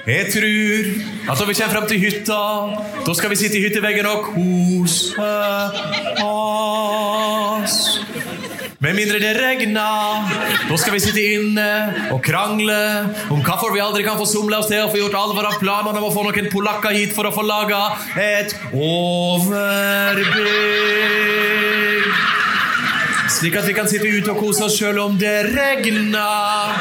Jeg 0.08 0.26
tror 0.32 0.48
at 1.32 1.40
når 1.40 1.48
vi 1.48 1.54
kommer 1.54 1.74
frem 1.74 1.88
til 1.88 2.00
hytta, 2.00 2.34
da 3.06 3.14
skal 3.14 3.30
vi 3.30 3.36
sitte 3.36 3.58
i 3.60 3.62
hytteveggen 3.66 4.06
og 4.08 4.24
kose 4.32 5.14
oss. 6.24 8.00
Med 8.80 8.94
mindre 8.94 9.20
det 9.20 9.36
regner, 9.36 10.32
da 10.70 10.78
skal 10.80 10.94
vi 10.94 11.00
sitte 11.04 11.24
inne 11.34 11.68
og 12.14 12.22
krangle 12.24 12.78
om 13.34 13.42
hvorfor 13.42 13.74
vi 13.74 13.80
aldri 13.84 14.04
kan 14.06 14.18
få 14.20 14.26
somla 14.30 14.58
oss 14.62 14.70
til 14.72 14.82
å 14.86 14.92
få 14.94 14.98
gjort 15.02 15.18
alvor 15.18 15.46
av 15.50 15.58
planene 15.60 16.00
om 16.00 16.08
å 16.08 16.14
få 16.14 16.24
noen 16.30 16.52
polakker 16.54 16.92
hit 16.96 17.12
for 17.18 17.26
å 17.28 17.34
få 17.36 17.44
laga 17.44 17.82
et 18.22 18.56
overbygg. 18.72 20.26
Slik 23.28 23.56
at 23.60 23.68
vi 23.68 23.74
kan 23.76 23.88
sitte 23.90 24.08
ute 24.08 24.32
og 24.32 24.40
kose 24.40 24.64
oss 24.68 24.78
sjøl 24.80 24.98
om 25.04 25.18
det 25.20 25.52
regner. 25.52 26.74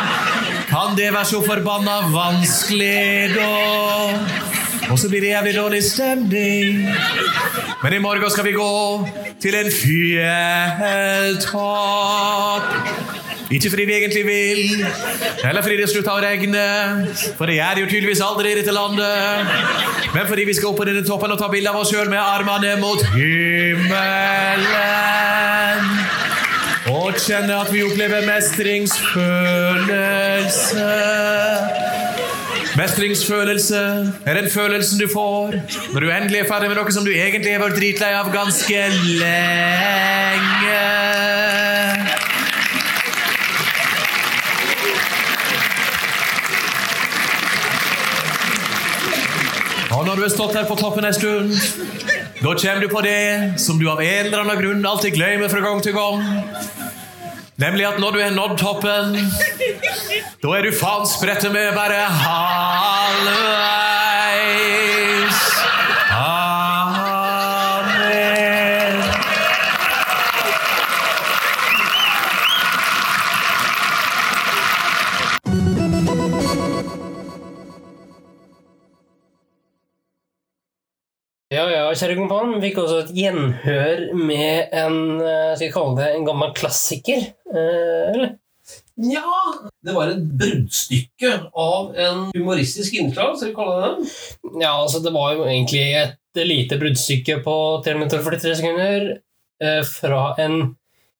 Kan 0.70 0.96
det 0.98 1.12
være 1.12 1.24
så 1.26 1.40
forbanna 1.42 1.96
vanskelig, 2.12 3.34
da? 3.34 3.50
Og 4.90 4.98
så 4.98 5.08
blir 5.10 5.20
det 5.20 5.28
jævlig 5.34 5.54
dårlig 5.56 5.82
stemning. 5.84 6.88
Men 7.82 7.92
i 7.92 7.98
morgen 7.98 8.30
skal 8.30 8.44
vi 8.46 8.52
gå 8.54 9.06
til 9.42 9.54
en 9.58 9.70
fjelltopp. 9.74 10.26
Ikke 13.50 13.70
fordi 13.70 13.84
vi 13.86 13.94
egentlig 13.94 14.26
vil, 14.26 14.86
eller 15.44 15.62
fordi 15.62 15.76
det 15.78 15.88
slutta 15.90 16.16
å 16.16 16.22
regne, 16.22 16.66
for 17.38 17.46
det 17.46 17.54
gjør 17.60 17.74
det 17.74 17.82
jo 17.84 17.90
tydeligvis 17.92 18.22
aldri 18.26 18.50
i 18.50 18.56
dette 18.58 18.74
landet, 18.74 19.46
men 20.16 20.26
fordi 20.26 20.44
vi 20.48 20.54
skal 20.58 20.68
opp 20.72 20.78
på 20.80 20.88
denne 20.88 21.04
toppen 21.06 21.30
og 21.30 21.38
ta 21.38 21.46
bilde 21.52 21.70
av 21.70 21.78
oss 21.78 21.90
sjøl 21.94 22.10
med 22.10 22.18
armene 22.18 22.74
mot 22.82 23.00
himmelen. 23.14 24.66
Og 26.86 27.16
kjenne 27.18 27.50
at 27.50 27.66
vi 27.74 27.80
opplever 27.82 28.22
mestringsfølelse. 28.28 30.84
Mestringsfølelse 32.76 34.12
er 34.26 34.34
den 34.34 34.50
følelsen 34.50 35.00
du 35.00 35.08
får 35.12 35.50
når 35.92 36.00
du 36.00 36.10
endelig 36.10 36.40
er 36.44 36.48
ferdig 36.50 36.68
med 36.70 36.76
noe 36.78 36.92
som 36.94 37.04
du 37.06 37.10
egentlig 37.10 37.52
har 37.56 37.62
vært 37.64 37.78
dritlei 37.80 38.12
av 38.14 38.30
ganske 38.34 38.80
lenge. 39.18 40.82
Og 49.90 50.06
når 50.06 50.14
du 50.14 50.22
har 50.22 50.30
stått 50.36 50.54
her 50.54 50.66
på 50.70 50.78
toppen 50.78 51.04
en 51.08 51.14
stund, 51.16 51.50
da 52.42 52.54
kommer 52.54 52.80
du 52.80 52.88
på 52.88 53.00
det 53.00 53.52
som 53.60 53.78
du 53.78 53.90
av 53.90 54.02
en 54.02 54.26
eller 54.26 54.38
annen 54.38 54.60
grunn 54.60 54.86
alltid 54.86 55.14
glemmer 55.14 55.48
fra 55.48 55.60
gang 55.64 55.82
til 55.82 55.92
gang. 55.96 56.22
Nemlig 57.56 57.86
at 57.88 57.98
når 58.00 58.10
du 58.12 58.20
har 58.20 58.30
nådd 58.36 58.58
toppen, 58.60 59.16
da 60.42 60.48
er 60.58 60.62
du 60.68 60.72
faen 60.76 61.06
sprettet 61.08 61.52
med 61.56 61.72
bare 61.76 62.04
halvveis. 62.22 63.95
Vi 81.96 82.62
fikk 82.68 82.80
også 82.82 83.02
et 83.04 83.12
gjenhør 83.16 84.02
med 84.18 84.74
en 84.76 84.98
eh, 85.20 85.54
skal 85.54 85.66
jeg 85.66 85.74
kalle 85.74 85.96
det 86.00 86.10
en 86.14 86.26
gammel 86.28 86.52
klassiker. 86.56 87.30
Eh, 87.52 88.02
eller? 88.12 88.34
Ja, 88.96 89.32
det 89.84 89.92
var 89.94 90.10
et 90.10 90.22
bruddstykke 90.40 91.32
av 91.52 91.92
en 92.00 92.22
humoristisk 92.32 92.96
innslag, 92.96 93.36
skal 93.36 93.50
vi 93.50 93.58
kalle 93.58 93.76
det 93.76 93.90
det. 93.90 94.14
Ja, 94.62 94.72
altså, 94.72 95.02
det 95.04 95.12
var 95.14 95.34
jo 95.36 95.44
egentlig 95.44 95.84
et 96.00 96.40
lite 96.48 96.78
bruddstykke 96.80 97.42
på 97.44 97.56
3 97.84 97.94
minutter 97.98 98.22
og 98.22 98.30
43 98.30 98.56
sekunder 98.62 99.06
eh, 99.62 99.82
fra 99.86 100.22
en 100.42 100.74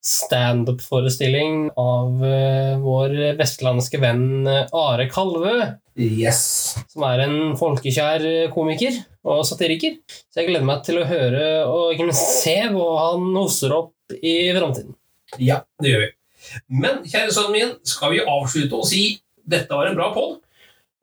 standup-forestilling 0.05 1.71
av 1.81 2.25
eh, 2.25 2.77
vår 2.83 3.17
vestlandske 3.39 4.01
venn 4.03 4.47
eh, 4.51 4.69
Are 4.77 5.09
Kalvø. 5.11 5.57
Yes. 5.97 6.77
som 6.93 7.07
er 7.09 7.23
en 7.25 7.55
folkekjær 7.57 8.51
komiker 8.53 8.99
og 9.25 9.47
satiriker. 9.49 9.97
Så 10.29 10.43
jeg 10.43 10.51
gleder 10.51 10.69
meg 10.69 10.83
til 10.85 11.01
å 11.01 11.07
høre 11.09 11.47
og 11.65 11.95
ikke 11.95 12.11
minst 12.11 12.43
se 12.43 12.59
hva 12.75 12.91
han 13.07 13.31
hoster 13.39 13.73
opp 13.73 14.17
i 14.21 14.53
framtiden. 14.57 14.93
Ja, 15.41 15.63
det 15.81 15.95
gjør 15.95 16.05
vi. 16.05 16.11
Men 16.69 17.01
kjære 17.09 17.33
sønnen 17.33 17.55
min, 17.57 17.73
skal 17.89 18.13
vi 18.13 18.23
avslutte 18.23 18.79
og 18.79 18.87
si 18.89 19.07
dette 19.47 19.73
var 19.73 19.89
en 19.89 19.97
bra 19.99 20.11
podd? 20.15 20.43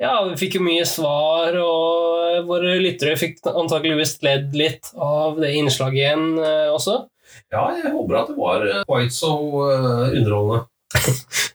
Ja, 0.01 0.17
vi 0.27 0.35
fikk 0.39 0.57
jo 0.57 0.65
mye 0.65 0.83
svar, 0.89 1.55
og 1.61 2.47
våre 2.49 2.75
lyttere 2.81 3.15
fikk 3.19 3.43
antakeligvis 3.47 4.17
ledd 4.25 4.55
litt 4.57 4.89
av 4.97 5.37
det 5.39 5.53
innslaget 5.59 5.99
igjen 6.01 6.25
eh, 6.41 6.69
også. 6.73 7.03
Ja, 7.53 7.63
jeg 7.77 7.91
håper 7.93 8.19
at 8.21 8.29
det 8.31 8.37
var 8.37 8.65
eh, 8.67 8.83
quite 8.89 9.13
so 9.15 9.33
eh, 9.69 10.15
underholdende. 10.19 10.63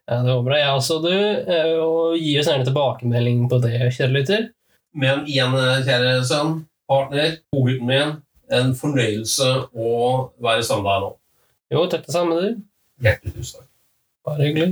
Ja, 0.09 0.17
det 0.25 0.33
håper 0.33 0.55
jeg, 0.57 0.63
jeg 0.65 0.75
også, 0.79 0.97
du. 1.05 1.13
eh, 1.13 1.75
Og 1.85 2.17
gi 2.19 2.33
oss 2.41 2.49
gjerne 2.51 2.67
tilbakemelding 2.69 3.45
på 3.51 3.61
det, 3.65 3.75
kjære 3.97 4.15
lytter. 4.17 4.49
Men 4.99 5.23
igjen, 5.29 5.55
kjære 5.87 6.15
sønn, 6.27 6.55
partner, 6.91 7.37
godgutten 7.55 7.91
min, 7.91 8.15
en 8.59 8.75
fornøyelse 8.79 9.49
å 9.77 9.93
være 10.43 10.65
sammen 10.65 10.87
med 10.89 10.95
deg 10.95 11.05
nå. 11.07 11.11
Jo, 11.77 11.87
takk 11.93 12.07
det 12.09 12.15
samme, 12.17 12.39
du. 12.41 12.63
Hjertelig 13.05 13.35
tusen 13.37 13.61
takk. 13.61 13.69
Bare 14.27 14.47
hyggelig. 14.49 14.71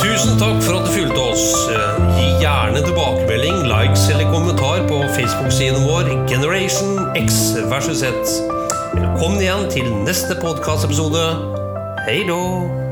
Tusen 0.00 0.38
takk 0.40 0.58
for 0.64 0.78
at 0.78 0.86
du 0.86 0.92
fulgte 0.94 1.22
oss. 1.32 1.44
Gi 2.16 2.26
gjerne 2.42 2.80
tilbakemelding, 2.86 3.58
likes 3.70 4.06
eller 4.12 4.28
kommentar 4.32 4.73
Facebook-siden 5.14 5.82
vår 5.86 6.28
Generation 6.28 7.16
X 7.16 7.54
versus 7.70 7.98
Z. 7.98 8.04
Velkommen 8.94 9.38
igjen 9.38 9.70
til 9.70 9.90
neste 10.02 10.34
podkastepisode. 10.42 11.22
Hei 12.06 12.24
då! 12.26 12.83